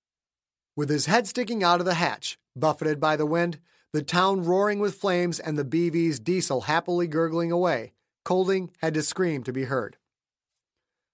With 0.75 0.89
his 0.89 1.05
head 1.05 1.27
sticking 1.27 1.63
out 1.63 1.79
of 1.79 1.85
the 1.85 1.93
hatch, 1.95 2.37
buffeted 2.55 2.99
by 2.99 3.15
the 3.15 3.25
wind, 3.25 3.59
the 3.93 4.01
town 4.01 4.43
roaring 4.43 4.79
with 4.79 4.95
flames, 4.95 5.39
and 5.39 5.57
the 5.57 5.65
BV's 5.65 6.19
diesel 6.19 6.61
happily 6.61 7.07
gurgling 7.07 7.51
away, 7.51 7.93
Colding 8.23 8.71
had 8.79 8.93
to 8.93 9.01
scream 9.01 9.43
to 9.43 9.53
be 9.53 9.63
heard. 9.63 9.97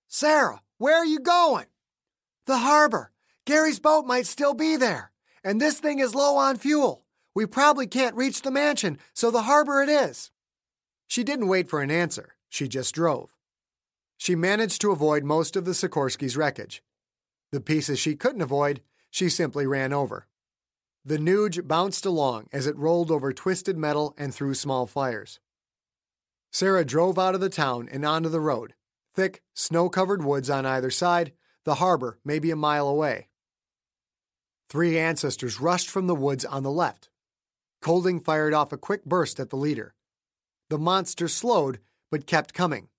Sarah, 0.08 0.62
where 0.78 0.97
are 0.97 1.06
you 1.06 1.19
going? 1.19 1.67
The 2.45 2.58
harbor. 2.58 3.12
Gary's 3.45 3.80
boat 3.80 4.06
might 4.06 4.26
still 4.26 4.54
be 4.54 4.76
there, 4.76 5.12
and 5.43 5.60
this 5.60 5.80
thing 5.80 6.00
is 6.00 6.15
low 6.15 6.36
on 6.36 6.58
fuel. 6.58 7.06
We 7.34 7.45
probably 7.45 7.88
can't 7.88 8.15
reach 8.15 8.41
the 8.41 8.52
mansion, 8.52 8.97
so 9.13 9.32
the 9.32 9.43
harbor 9.43 9.82
it 9.82 9.89
is. 9.89 10.32
She 11.08 11.23
didn't 11.23 11.47
wait 11.47 11.69
for 11.69 11.82
an 11.82 11.91
answer, 11.91 12.36
she 12.50 12.67
just 12.67 12.93
drove. 12.93 13.34
She 14.17 14.36
managed 14.36 14.82
to 14.82 14.91
avoid 14.91 15.23
most 15.23 15.56
of 15.56 15.63
the 15.63 15.71
Sikorsky's 15.71 16.36
wreckage. 16.36 16.84
The 17.52 17.62
pieces 17.62 18.00
she 18.00 18.15
couldn't 18.15 18.41
avoid, 18.41 18.82
she 19.10 19.30
simply 19.30 19.65
ran 19.65 19.93
over. 19.93 20.28
The 21.07 21.17
Nuge 21.17 21.65
bounced 21.65 22.05
along 22.05 22.49
as 22.51 22.67
it 22.67 22.75
rolled 22.75 23.11
over 23.11 23.31
twisted 23.31 23.77
metal 23.77 24.13
and 24.17 24.35
through 24.35 24.55
small 24.55 24.85
fires. 24.85 25.39
Sarah 26.51 26.83
drove 26.83 27.17
out 27.17 27.33
of 27.33 27.39
the 27.39 27.47
town 27.47 27.87
and 27.89 28.03
onto 28.03 28.27
the 28.27 28.41
road, 28.41 28.73
thick, 29.15 29.41
snow 29.53 29.87
covered 29.87 30.21
woods 30.21 30.49
on 30.49 30.65
either 30.65 30.91
side, 30.91 31.31
the 31.63 31.75
harbor 31.75 32.19
maybe 32.25 32.51
a 32.51 32.57
mile 32.57 32.89
away. 32.89 33.29
Three 34.67 34.99
ancestors 34.99 35.61
rushed 35.61 35.89
from 35.89 36.07
the 36.07 36.15
woods 36.15 36.43
on 36.43 36.63
the 36.63 36.71
left. 36.71 37.09
Colding 37.81 38.19
fired 38.19 38.53
off 38.53 38.73
a 38.73 38.77
quick 38.77 39.05
burst 39.05 39.39
at 39.39 39.49
the 39.49 39.55
leader. 39.55 39.95
The 40.67 40.77
monster 40.77 41.29
slowed, 41.29 41.79
but 42.11 42.27
kept 42.27 42.53
coming. 42.53 42.89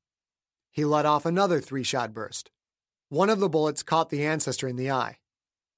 He 0.70 0.86
let 0.86 1.04
off 1.04 1.26
another 1.26 1.60
three 1.60 1.84
shot 1.84 2.14
burst. 2.14 2.50
One 3.10 3.28
of 3.28 3.38
the 3.38 3.50
bullets 3.50 3.82
caught 3.82 4.08
the 4.08 4.24
ancestor 4.24 4.66
in 4.66 4.76
the 4.76 4.90
eye. 4.90 5.18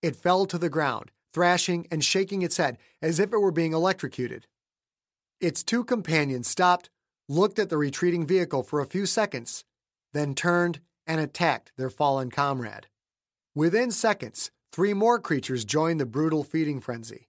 It 0.01 0.15
fell 0.15 0.47
to 0.47 0.59
the 0.59 0.71
ground, 0.71 1.11
thrashing 1.33 1.87
and 1.91 2.05
shaking 2.05 2.43
its 2.43 2.57
head 2.57 2.79
as 3.01 3.19
if 3.19 3.33
it 3.33 3.39
were 3.39 3.53
being 3.53 3.73
electrocuted. 3.73 4.47
Its 5.41 5.63
two 5.63 5.85
companions 5.85 6.49
stopped, 6.49 6.91
looked 7.29 7.59
at 7.59 7.71
the 7.71 7.79
retreating 7.79 8.27
vehicle 8.27 8.63
for 8.63 8.81
a 8.81 8.87
few 8.87 9.07
seconds, 9.07 9.65
then 10.13 10.35
turned 10.35 10.81
and 11.07 11.21
attacked 11.21 11.73
their 11.77 11.91
fallen 11.91 12.31
comrade. 12.31 12.87
Within 13.55 13.91
seconds, 13.91 14.51
three 14.73 14.95
more 14.95 15.19
creatures 15.19 15.65
joined 15.65 16.01
the 16.01 16.07
brutal 16.07 16.45
feeding 16.45 16.81
frenzy. 16.81 17.29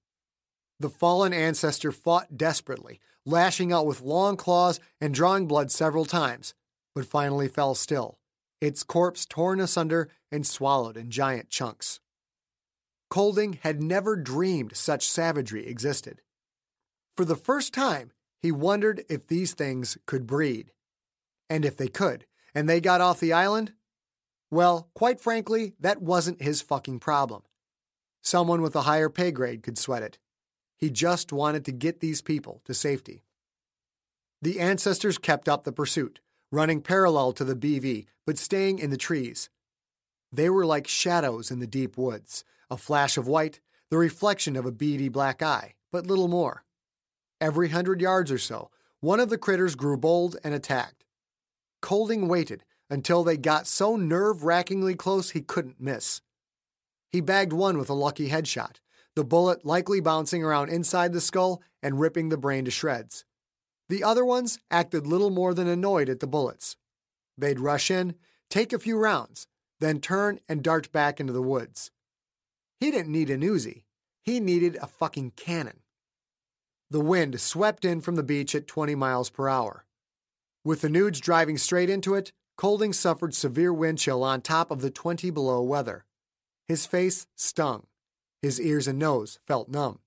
The 0.79 0.89
fallen 0.89 1.33
ancestor 1.33 1.91
fought 1.91 2.37
desperately, 2.37 2.99
lashing 3.25 3.71
out 3.71 3.85
with 3.85 4.01
long 4.01 4.35
claws 4.35 4.79
and 4.99 5.13
drawing 5.13 5.47
blood 5.47 5.71
several 5.71 6.05
times, 6.05 6.53
but 6.95 7.05
finally 7.05 7.47
fell 7.47 7.75
still, 7.75 8.17
its 8.59 8.83
corpse 8.83 9.25
torn 9.25 9.59
asunder 9.59 10.09
and 10.31 10.45
swallowed 10.45 10.97
in 10.97 11.09
giant 11.09 11.49
chunks. 11.49 11.99
Colding 13.11 13.59
had 13.61 13.83
never 13.83 14.15
dreamed 14.15 14.75
such 14.75 15.05
savagery 15.05 15.67
existed. 15.67 16.21
For 17.17 17.25
the 17.25 17.35
first 17.35 17.73
time, 17.73 18.13
he 18.39 18.53
wondered 18.53 19.03
if 19.09 19.27
these 19.27 19.53
things 19.53 19.97
could 20.05 20.25
breed. 20.25 20.71
And 21.49 21.65
if 21.65 21.75
they 21.75 21.89
could, 21.89 22.25
and 22.55 22.69
they 22.69 22.79
got 22.79 23.01
off 23.01 23.19
the 23.19 23.33
island, 23.33 23.73
well, 24.49 24.89
quite 24.93 25.19
frankly, 25.19 25.73
that 25.81 26.01
wasn't 26.01 26.41
his 26.41 26.61
fucking 26.61 26.99
problem. 26.99 27.41
Someone 28.21 28.61
with 28.61 28.77
a 28.77 28.83
higher 28.83 29.09
pay 29.09 29.31
grade 29.31 29.61
could 29.61 29.77
sweat 29.77 30.03
it. 30.03 30.17
He 30.77 30.89
just 30.89 31.33
wanted 31.33 31.65
to 31.65 31.73
get 31.73 31.99
these 31.99 32.21
people 32.21 32.61
to 32.63 32.73
safety. 32.73 33.23
The 34.41 34.61
ancestors 34.61 35.17
kept 35.17 35.49
up 35.49 35.65
the 35.65 35.73
pursuit, 35.73 36.21
running 36.49 36.81
parallel 36.81 37.33
to 37.33 37.43
the 37.43 37.55
BV, 37.55 38.05
but 38.25 38.37
staying 38.37 38.79
in 38.79 38.89
the 38.89 38.95
trees. 38.97 39.49
They 40.31 40.49
were 40.49 40.65
like 40.65 40.87
shadows 40.87 41.51
in 41.51 41.59
the 41.59 41.67
deep 41.67 41.97
woods, 41.97 42.45
a 42.71 42.77
flash 42.77 43.17
of 43.17 43.27
white, 43.27 43.59
the 43.89 43.97
reflection 43.97 44.55
of 44.55 44.65
a 44.65 44.71
beady 44.71 45.09
black 45.09 45.43
eye, 45.43 45.75
but 45.91 46.07
little 46.07 46.29
more. 46.29 46.63
Every 47.41 47.69
hundred 47.69 48.01
yards 48.01 48.31
or 48.31 48.37
so, 48.37 48.71
one 49.01 49.19
of 49.19 49.29
the 49.29 49.37
critters 49.37 49.75
grew 49.75 49.97
bold 49.97 50.37
and 50.43 50.53
attacked. 50.53 51.03
Colding 51.81 52.27
waited 52.27 52.63
until 52.89 53.23
they 53.23 53.35
got 53.35 53.67
so 53.67 53.95
nerve 53.95 54.43
wrackingly 54.43 54.95
close 54.95 55.31
he 55.31 55.41
couldn't 55.41 55.81
miss. 55.81 56.21
He 57.11 57.19
bagged 57.19 57.51
one 57.51 57.77
with 57.77 57.89
a 57.89 57.93
lucky 57.93 58.29
headshot, 58.29 58.77
the 59.15 59.25
bullet 59.25 59.65
likely 59.65 59.99
bouncing 59.99 60.43
around 60.43 60.69
inside 60.69 61.11
the 61.11 61.19
skull 61.19 61.61
and 61.83 61.99
ripping 61.99 62.29
the 62.29 62.37
brain 62.37 62.63
to 62.65 62.71
shreds. 62.71 63.25
The 63.89 64.03
other 64.03 64.23
ones 64.23 64.59
acted 64.69 65.05
little 65.05 65.29
more 65.29 65.53
than 65.53 65.67
annoyed 65.67 66.07
at 66.07 66.21
the 66.21 66.27
bullets. 66.27 66.77
They'd 67.37 67.59
rush 67.59 67.91
in, 67.91 68.15
take 68.49 68.71
a 68.71 68.79
few 68.79 68.97
rounds, 68.97 69.47
then 69.81 69.99
turn 69.99 70.39
and 70.47 70.63
dart 70.63 70.91
back 70.93 71.19
into 71.19 71.33
the 71.33 71.41
woods. 71.41 71.91
He 72.81 72.91
didn't 72.91 73.13
need 73.13 73.29
an 73.29 73.41
Uzi. 73.41 73.83
He 74.21 74.41
needed 74.41 74.77
a 74.81 74.87
fucking 74.87 75.31
cannon. 75.37 75.79
The 76.89 76.99
wind 76.99 77.39
swept 77.39 77.85
in 77.85 78.01
from 78.01 78.15
the 78.15 78.23
beach 78.23 78.53
at 78.53 78.67
20 78.67 78.95
miles 78.95 79.29
per 79.29 79.47
hour. 79.47 79.85
With 80.65 80.81
the 80.81 80.89
Nuge 80.89 81.21
driving 81.21 81.57
straight 81.57 81.89
into 81.89 82.13
it, 82.15 82.33
Colding 82.61 82.93
suffered 82.93 83.33
severe 83.33 83.73
wind 83.73 83.97
chill 83.97 84.23
on 84.23 84.41
top 84.41 84.69
of 84.69 84.81
the 84.81 84.91
20 84.91 85.31
below 85.31 85.63
weather. 85.63 86.05
His 86.67 86.85
face 86.85 87.25
stung. 87.35 87.87
His 88.39 88.61
ears 88.61 88.87
and 88.87 88.99
nose 88.99 89.39
felt 89.47 89.67
numb. 89.67 89.97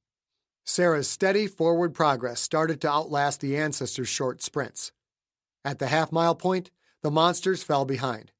Sarah's 0.64 1.08
steady 1.08 1.48
forward 1.48 1.94
progress 1.94 2.40
started 2.40 2.80
to 2.80 2.88
outlast 2.88 3.40
the 3.40 3.56
ancestors' 3.56 4.08
short 4.08 4.40
sprints. 4.40 4.92
At 5.64 5.80
the 5.80 5.88
half 5.88 6.12
mile 6.12 6.36
point, 6.36 6.70
the 7.02 7.10
monsters 7.10 7.64
fell 7.64 7.84
behind. 7.84 8.30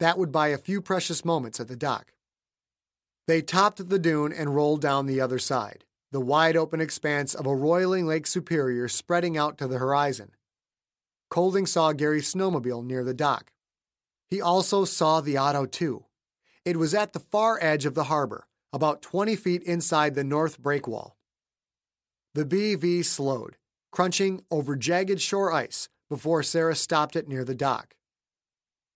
That 0.00 0.18
would 0.18 0.32
buy 0.32 0.48
a 0.48 0.58
few 0.58 0.82
precious 0.82 1.24
moments 1.24 1.60
at 1.60 1.68
the 1.68 1.76
dock. 1.76 2.13
They 3.26 3.40
topped 3.40 3.88
the 3.88 3.98
dune 3.98 4.32
and 4.32 4.54
rolled 4.54 4.82
down 4.82 5.06
the 5.06 5.20
other 5.20 5.38
side, 5.38 5.84
the 6.12 6.20
wide 6.20 6.56
open 6.56 6.80
expanse 6.80 7.34
of 7.34 7.46
a 7.46 7.54
roiling 7.54 8.06
Lake 8.06 8.26
Superior 8.26 8.88
spreading 8.88 9.38
out 9.38 9.56
to 9.58 9.66
the 9.66 9.78
horizon. 9.78 10.32
Colding 11.30 11.66
saw 11.66 11.92
Gary's 11.92 12.32
snowmobile 12.32 12.84
near 12.84 13.02
the 13.02 13.14
dock. 13.14 13.50
He 14.28 14.40
also 14.40 14.84
saw 14.84 15.20
the 15.20 15.36
Otto 15.36 15.66
II. 15.66 16.00
It 16.64 16.76
was 16.76 16.94
at 16.94 17.12
the 17.12 17.20
far 17.20 17.58
edge 17.62 17.86
of 17.86 17.94
the 17.94 18.04
harbor, 18.04 18.46
about 18.72 19.02
20 19.02 19.36
feet 19.36 19.62
inside 19.62 20.14
the 20.14 20.24
north 20.24 20.60
breakwall. 20.60 21.12
The 22.34 22.44
BV 22.44 23.04
slowed, 23.04 23.56
crunching 23.90 24.42
over 24.50 24.76
jagged 24.76 25.20
shore 25.20 25.52
ice 25.52 25.88
before 26.10 26.42
Sarah 26.42 26.74
stopped 26.74 27.16
it 27.16 27.28
near 27.28 27.44
the 27.44 27.54
dock. 27.54 27.94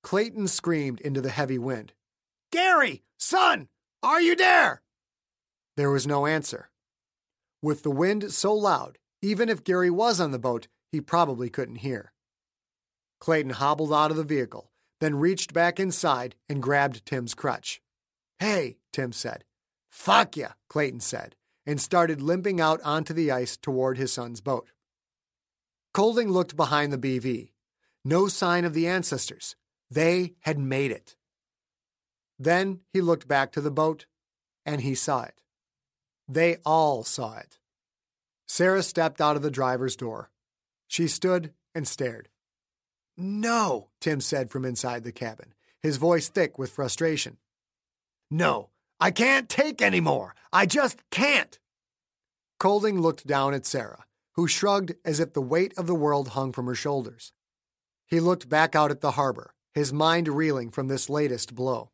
Clayton 0.02 0.48
screamed 0.48 1.00
into 1.00 1.20
the 1.20 1.30
heavy 1.30 1.58
wind. 1.58 1.92
Gary, 2.50 3.02
son, 3.16 3.68
are 4.02 4.20
you 4.20 4.36
there? 4.36 4.82
There 5.76 5.90
was 5.90 6.06
no 6.06 6.26
answer. 6.26 6.70
With 7.62 7.82
the 7.82 7.90
wind 7.90 8.32
so 8.32 8.54
loud, 8.54 8.98
even 9.22 9.48
if 9.48 9.64
Gary 9.64 9.90
was 9.90 10.20
on 10.20 10.30
the 10.30 10.38
boat, 10.38 10.68
he 10.92 11.00
probably 11.00 11.50
couldn't 11.50 11.76
hear. 11.76 12.12
Clayton 13.20 13.52
hobbled 13.52 13.92
out 13.92 14.10
of 14.10 14.16
the 14.16 14.24
vehicle, 14.24 14.70
then 15.00 15.16
reached 15.16 15.52
back 15.52 15.80
inside 15.80 16.36
and 16.48 16.62
grabbed 16.62 17.04
Tim's 17.04 17.34
crutch. 17.34 17.80
Hey, 18.38 18.78
Tim 18.92 19.12
said. 19.12 19.44
Fuck 19.90 20.36
ya, 20.36 20.50
Clayton 20.68 21.00
said, 21.00 21.34
and 21.66 21.80
started 21.80 22.22
limping 22.22 22.60
out 22.60 22.80
onto 22.84 23.12
the 23.12 23.32
ice 23.32 23.56
toward 23.56 23.98
his 23.98 24.12
son's 24.12 24.40
boat. 24.40 24.70
Colding 25.92 26.30
looked 26.30 26.56
behind 26.56 26.92
the 26.92 26.98
BV. 26.98 27.50
No 28.04 28.28
sign 28.28 28.64
of 28.64 28.74
the 28.74 28.86
ancestors. 28.86 29.56
They 29.90 30.34
had 30.42 30.58
made 30.58 30.92
it. 30.92 31.16
Then 32.38 32.80
he 32.92 33.00
looked 33.00 33.26
back 33.26 33.52
to 33.52 33.60
the 33.60 33.70
boat, 33.70 34.06
and 34.64 34.80
he 34.80 34.94
saw 34.94 35.22
it. 35.22 35.42
They 36.28 36.58
all 36.64 37.04
saw 37.04 37.36
it. 37.38 37.58
Sarah 38.46 38.82
stepped 38.82 39.20
out 39.20 39.36
of 39.36 39.42
the 39.42 39.50
driver's 39.50 39.96
door. 39.96 40.30
She 40.86 41.08
stood 41.08 41.52
and 41.74 41.86
stared. 41.86 42.28
No, 43.16 43.88
Tim 44.00 44.20
said 44.20 44.50
from 44.50 44.64
inside 44.64 45.04
the 45.04 45.12
cabin, 45.12 45.54
his 45.82 45.96
voice 45.96 46.28
thick 46.28 46.58
with 46.58 46.70
frustration. 46.70 47.38
No, 48.30 48.70
I 49.00 49.10
can't 49.10 49.48
take 49.48 49.82
any 49.82 50.00
more. 50.00 50.34
I 50.52 50.66
just 50.66 50.98
can't. 51.10 51.58
Colding 52.58 53.00
looked 53.00 53.26
down 53.26 53.54
at 53.54 53.66
Sarah, 53.66 54.04
who 54.34 54.46
shrugged 54.46 54.94
as 55.04 55.20
if 55.20 55.32
the 55.32 55.42
weight 55.42 55.72
of 55.76 55.86
the 55.86 55.94
world 55.94 56.28
hung 56.28 56.52
from 56.52 56.66
her 56.66 56.74
shoulders. 56.74 57.32
He 58.06 58.20
looked 58.20 58.48
back 58.48 58.74
out 58.74 58.90
at 58.90 59.00
the 59.00 59.12
harbor, 59.12 59.54
his 59.74 59.92
mind 59.92 60.28
reeling 60.28 60.70
from 60.70 60.88
this 60.88 61.10
latest 61.10 61.54
blow. 61.54 61.90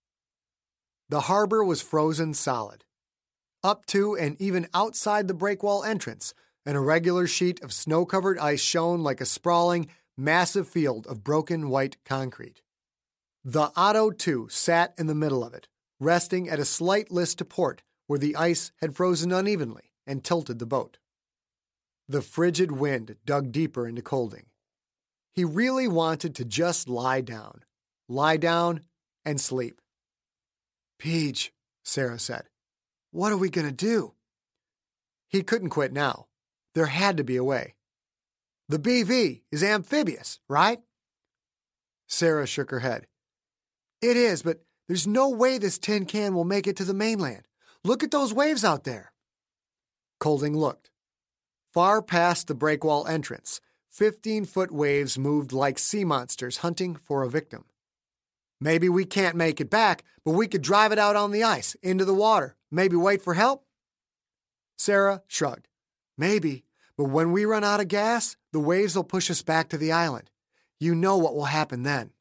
The 1.08 1.22
harbor 1.22 1.64
was 1.64 1.82
frozen 1.82 2.34
solid. 2.34 2.84
Up 3.62 3.86
to 3.86 4.14
and 4.16 4.40
even 4.40 4.68
outside 4.74 5.28
the 5.28 5.34
breakwall 5.34 5.86
entrance, 5.86 6.34
an 6.66 6.76
irregular 6.76 7.26
sheet 7.26 7.62
of 7.62 7.72
snow 7.72 8.04
covered 8.06 8.38
ice 8.38 8.60
shone 8.60 9.02
like 9.02 9.20
a 9.20 9.26
sprawling, 9.26 9.88
massive 10.16 10.68
field 10.68 11.06
of 11.06 11.24
broken 11.24 11.68
white 11.68 11.96
concrete. 12.04 12.62
The 13.44 13.70
Otto 13.76 14.10
II 14.10 14.46
sat 14.48 14.94
in 14.96 15.06
the 15.06 15.14
middle 15.14 15.44
of 15.44 15.52
it, 15.52 15.68
resting 16.00 16.48
at 16.48 16.58
a 16.58 16.64
slight 16.64 17.10
list 17.10 17.38
to 17.38 17.44
port 17.44 17.82
where 18.06 18.18
the 18.18 18.36
ice 18.36 18.72
had 18.80 18.96
frozen 18.96 19.32
unevenly 19.32 19.92
and 20.06 20.24
tilted 20.24 20.58
the 20.58 20.66
boat. 20.66 20.98
The 22.08 22.22
frigid 22.22 22.72
wind 22.72 23.16
dug 23.24 23.52
deeper 23.52 23.88
into 23.88 24.02
Colding. 24.02 24.46
He 25.32 25.44
really 25.44 25.88
wanted 25.88 26.34
to 26.36 26.44
just 26.44 26.88
lie 26.88 27.22
down, 27.22 27.64
lie 28.08 28.36
down 28.36 28.80
and 29.24 29.40
sleep. 29.40 29.80
PJ, 31.00 31.50
Sarah 31.82 32.18
said, 32.18 32.44
what 33.10 33.32
are 33.32 33.36
we 33.36 33.50
going 33.50 33.66
to 33.66 33.72
do? 33.72 34.14
He 35.28 35.42
couldn't 35.42 35.70
quit 35.70 35.92
now. 35.92 36.26
There 36.74 36.86
had 36.86 37.16
to 37.16 37.24
be 37.24 37.36
a 37.36 37.44
way. 37.44 37.74
The 38.68 38.78
BV 38.78 39.42
is 39.52 39.62
amphibious, 39.62 40.40
right? 40.48 40.80
Sarah 42.08 42.46
shook 42.46 42.70
her 42.70 42.80
head. 42.80 43.06
It 44.02 44.16
is, 44.16 44.42
but 44.42 44.64
there's 44.88 45.06
no 45.06 45.28
way 45.28 45.58
this 45.58 45.78
tin 45.78 46.06
can 46.06 46.34
will 46.34 46.44
make 46.44 46.66
it 46.66 46.76
to 46.76 46.84
the 46.84 46.94
mainland. 46.94 47.46
Look 47.84 48.02
at 48.02 48.10
those 48.10 48.34
waves 48.34 48.64
out 48.64 48.84
there. 48.84 49.12
Colding 50.18 50.56
looked. 50.56 50.90
Far 51.72 52.02
past 52.02 52.48
the 52.48 52.54
breakwall 52.54 53.08
entrance, 53.08 53.60
15 53.90 54.44
foot 54.44 54.72
waves 54.72 55.18
moved 55.18 55.52
like 55.52 55.78
sea 55.78 56.04
monsters 56.04 56.58
hunting 56.58 56.96
for 56.96 57.22
a 57.22 57.30
victim. 57.30 57.64
Maybe 58.64 58.88
we 58.88 59.04
can't 59.04 59.36
make 59.36 59.60
it 59.60 59.68
back, 59.68 60.04
but 60.24 60.30
we 60.30 60.48
could 60.48 60.62
drive 60.62 60.90
it 60.90 60.98
out 60.98 61.16
on 61.16 61.32
the 61.32 61.42
ice, 61.42 61.76
into 61.82 62.06
the 62.06 62.14
water, 62.14 62.56
maybe 62.70 62.96
wait 62.96 63.20
for 63.20 63.34
help? 63.34 63.66
Sarah 64.78 65.22
shrugged. 65.28 65.68
Maybe, 66.16 66.64
but 66.96 67.10
when 67.10 67.30
we 67.30 67.44
run 67.44 67.62
out 67.62 67.80
of 67.80 67.88
gas, 67.88 68.38
the 68.54 68.60
waves 68.60 68.96
will 68.96 69.04
push 69.04 69.30
us 69.30 69.42
back 69.42 69.68
to 69.68 69.76
the 69.76 69.92
island. 69.92 70.30
You 70.80 70.94
know 70.94 71.18
what 71.18 71.34
will 71.34 71.44
happen 71.44 71.82
then. 71.82 72.12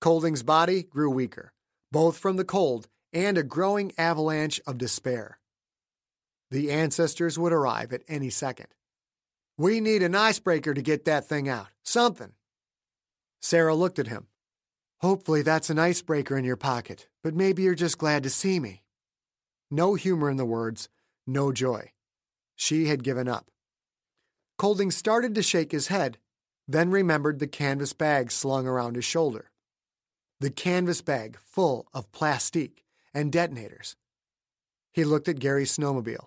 Colding's 0.00 0.44
body 0.44 0.84
grew 0.84 1.10
weaker, 1.10 1.52
both 1.90 2.18
from 2.18 2.36
the 2.36 2.44
cold 2.44 2.86
and 3.12 3.36
a 3.36 3.42
growing 3.42 3.90
avalanche 3.98 4.60
of 4.64 4.78
despair. 4.78 5.40
The 6.52 6.70
ancestors 6.70 7.36
would 7.36 7.52
arrive 7.52 7.92
at 7.92 8.04
any 8.06 8.30
second. 8.30 8.68
We 9.58 9.80
need 9.80 10.04
an 10.04 10.14
icebreaker 10.14 10.72
to 10.72 10.82
get 10.82 11.04
that 11.06 11.26
thing 11.26 11.48
out. 11.48 11.66
Something. 11.82 12.34
Sarah 13.40 13.74
looked 13.74 13.98
at 13.98 14.06
him. 14.06 14.28
Hopefully 15.02 15.42
that's 15.42 15.68
an 15.68 15.80
icebreaker 15.80 16.38
in 16.38 16.44
your 16.44 16.56
pocket, 16.56 17.08
but 17.24 17.34
maybe 17.34 17.64
you're 17.64 17.74
just 17.74 17.98
glad 17.98 18.22
to 18.22 18.30
see 18.30 18.60
me. 18.60 18.82
No 19.68 19.94
humor 19.94 20.30
in 20.30 20.36
the 20.36 20.44
words, 20.44 20.88
no 21.26 21.50
joy. 21.50 21.90
She 22.54 22.86
had 22.86 23.02
given 23.02 23.26
up. 23.26 23.50
Colding 24.58 24.92
started 24.92 25.34
to 25.34 25.42
shake 25.42 25.72
his 25.72 25.88
head, 25.88 26.18
then 26.68 26.90
remembered 26.90 27.40
the 27.40 27.48
canvas 27.48 27.92
bag 27.92 28.30
slung 28.30 28.64
around 28.64 28.94
his 28.94 29.04
shoulder. 29.04 29.50
The 30.38 30.50
canvas 30.50 31.02
bag 31.02 31.36
full 31.42 31.88
of 31.92 32.12
plastique 32.12 32.84
and 33.12 33.32
detonators. 33.32 33.96
He 34.92 35.04
looked 35.04 35.28
at 35.28 35.40
Gary's 35.40 35.76
snowmobile. 35.76 36.26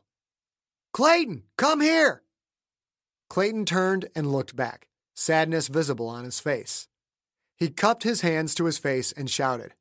Clayton, 0.91 1.43
come 1.57 1.79
here! 1.79 2.23
Clayton 3.29 3.65
turned 3.65 4.09
and 4.15 4.31
looked 4.31 4.55
back, 4.55 4.89
sadness 5.13 5.69
visible 5.69 6.09
on 6.09 6.25
his 6.25 6.41
face. 6.41 6.89
He 7.57 7.69
cupped 7.69 8.03
his 8.03 8.21
hands 8.21 8.53
to 8.55 8.65
his 8.65 8.77
face 8.77 9.11
and 9.11 9.29
shouted, 9.29 9.73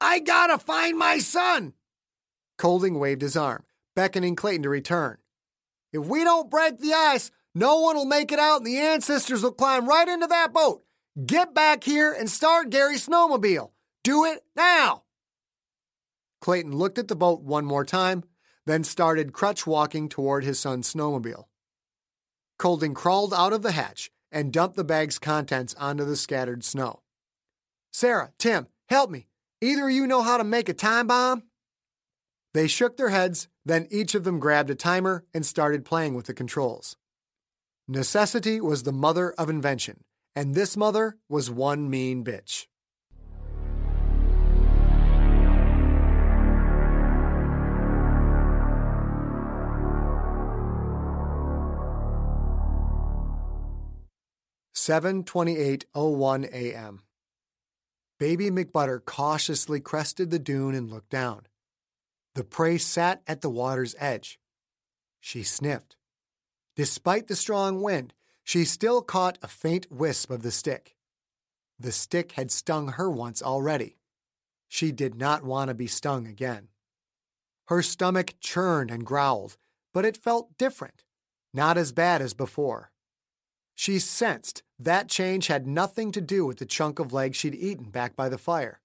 I 0.00 0.18
gotta 0.18 0.58
find 0.58 0.98
my 0.98 1.18
son! 1.18 1.72
Colding 2.58 2.98
waved 2.98 3.22
his 3.22 3.36
arm, 3.36 3.64
beckoning 3.96 4.36
Clayton 4.36 4.64
to 4.64 4.68
return. 4.68 5.18
If 5.92 6.04
we 6.04 6.24
don't 6.24 6.50
break 6.50 6.78
the 6.78 6.92
ice, 6.92 7.30
no 7.54 7.80
one 7.80 7.96
will 7.96 8.04
make 8.04 8.32
it 8.32 8.38
out, 8.38 8.58
and 8.58 8.66
the 8.66 8.78
ancestors 8.78 9.42
will 9.42 9.52
climb 9.52 9.88
right 9.88 10.08
into 10.08 10.26
that 10.26 10.52
boat. 10.52 10.84
Get 11.24 11.54
back 11.54 11.84
here 11.84 12.12
and 12.12 12.28
start 12.28 12.70
Gary's 12.70 13.06
snowmobile. 13.06 13.70
Do 14.02 14.24
it 14.24 14.44
now. 14.56 15.04
Clayton 16.40 16.76
looked 16.76 16.98
at 16.98 17.08
the 17.08 17.16
boat 17.16 17.42
one 17.42 17.64
more 17.64 17.84
time, 17.84 18.24
then 18.66 18.82
started 18.82 19.32
crutch 19.32 19.66
walking 19.66 20.08
toward 20.08 20.44
his 20.44 20.58
son's 20.58 20.92
snowmobile. 20.92 21.44
Colding 22.58 22.92
crawled 22.92 23.32
out 23.32 23.52
of 23.52 23.62
the 23.62 23.72
hatch 23.72 24.10
and 24.32 24.52
dumped 24.52 24.76
the 24.76 24.84
bag's 24.84 25.18
contents 25.18 25.74
onto 25.78 26.04
the 26.04 26.16
scattered 26.16 26.64
snow. 26.64 27.03
Sarah, 27.96 28.32
Tim, 28.40 28.66
help 28.88 29.08
me. 29.08 29.28
Either 29.60 29.84
of 29.84 29.92
you 29.92 30.08
know 30.08 30.20
how 30.20 30.36
to 30.36 30.42
make 30.42 30.68
a 30.68 30.74
time 30.74 31.06
bomb? 31.06 31.44
They 32.52 32.66
shook 32.66 32.96
their 32.96 33.10
heads, 33.10 33.46
then 33.64 33.86
each 33.88 34.16
of 34.16 34.24
them 34.24 34.40
grabbed 34.40 34.68
a 34.70 34.74
timer 34.74 35.24
and 35.32 35.46
started 35.46 35.84
playing 35.84 36.14
with 36.14 36.26
the 36.26 36.34
controls. 36.34 36.96
Necessity 37.86 38.60
was 38.60 38.82
the 38.82 38.90
mother 38.90 39.32
of 39.38 39.48
invention, 39.48 40.02
and 40.34 40.56
this 40.56 40.76
mother 40.76 41.18
was 41.28 41.52
one 41.52 41.88
mean 41.88 42.24
bitch. 42.24 42.66
Seven 54.72 55.22
twenty-eight 55.22 55.86
oh 55.94 56.08
one 56.10 56.44
a.m. 56.52 57.02
Baby 58.24 58.48
McButter 58.48 59.04
cautiously 59.04 59.80
crested 59.80 60.30
the 60.30 60.38
dune 60.38 60.74
and 60.74 60.88
looked 60.88 61.10
down. 61.10 61.42
The 62.34 62.42
prey 62.42 62.78
sat 62.78 63.20
at 63.26 63.42
the 63.42 63.50
water's 63.50 63.94
edge. 63.98 64.40
She 65.20 65.42
sniffed. 65.42 65.96
Despite 66.74 67.26
the 67.26 67.36
strong 67.36 67.82
wind, 67.82 68.14
she 68.42 68.64
still 68.64 69.02
caught 69.02 69.36
a 69.42 69.46
faint 69.46 69.92
wisp 69.92 70.30
of 70.30 70.40
the 70.40 70.50
stick. 70.50 70.96
The 71.78 71.92
stick 71.92 72.32
had 72.32 72.50
stung 72.50 72.92
her 72.92 73.10
once 73.10 73.42
already. 73.42 73.98
She 74.68 74.90
did 74.90 75.16
not 75.16 75.44
want 75.44 75.68
to 75.68 75.74
be 75.74 75.86
stung 75.86 76.26
again. 76.26 76.68
Her 77.66 77.82
stomach 77.82 78.36
churned 78.40 78.90
and 78.90 79.04
growled, 79.04 79.58
but 79.92 80.06
it 80.06 80.16
felt 80.16 80.56
different, 80.56 81.04
not 81.52 81.76
as 81.76 81.92
bad 81.92 82.22
as 82.22 82.32
before. 82.32 82.90
She 83.74 83.98
sensed 83.98 84.62
that 84.84 85.08
change 85.08 85.46
had 85.46 85.66
nothing 85.66 86.12
to 86.12 86.20
do 86.20 86.46
with 86.46 86.58
the 86.58 86.66
chunk 86.66 86.98
of 86.98 87.12
leg 87.12 87.34
she'd 87.34 87.54
eaten 87.54 87.90
back 87.90 88.14
by 88.14 88.28
the 88.28 88.38
fire. 88.38 88.80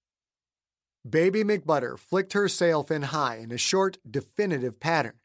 Baby 1.08 1.44
McButter 1.44 1.98
flicked 1.98 2.34
her 2.34 2.48
sail 2.48 2.84
fin 2.84 3.04
high 3.04 3.38
in 3.38 3.52
a 3.52 3.58
short, 3.58 3.98
definitive 4.10 4.80
pattern. 4.80 5.16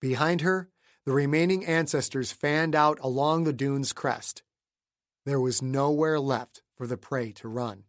Behind 0.00 0.40
her, 0.40 0.68
the 1.04 1.12
remaining 1.12 1.64
ancestors 1.64 2.32
fanned 2.32 2.74
out 2.74 2.98
along 3.00 3.44
the 3.44 3.52
dune's 3.52 3.92
crest. 3.92 4.42
There 5.24 5.40
was 5.40 5.62
nowhere 5.62 6.18
left 6.18 6.62
for 6.76 6.86
the 6.86 6.96
prey 6.96 7.32
to 7.32 7.48
run. 7.48 7.84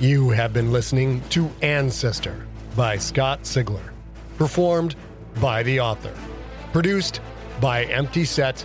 You 0.00 0.30
have 0.30 0.52
been 0.52 0.72
listening 0.72 1.22
to 1.30 1.50
Ancestor 1.62 2.46
by 2.76 2.98
Scott 2.98 3.42
Sigler, 3.42 3.92
performed 4.36 4.94
by 5.40 5.62
the 5.62 5.80
author, 5.80 6.14
produced 6.72 7.20
by 7.60 7.84
Empty 7.84 8.26
Set 8.26 8.64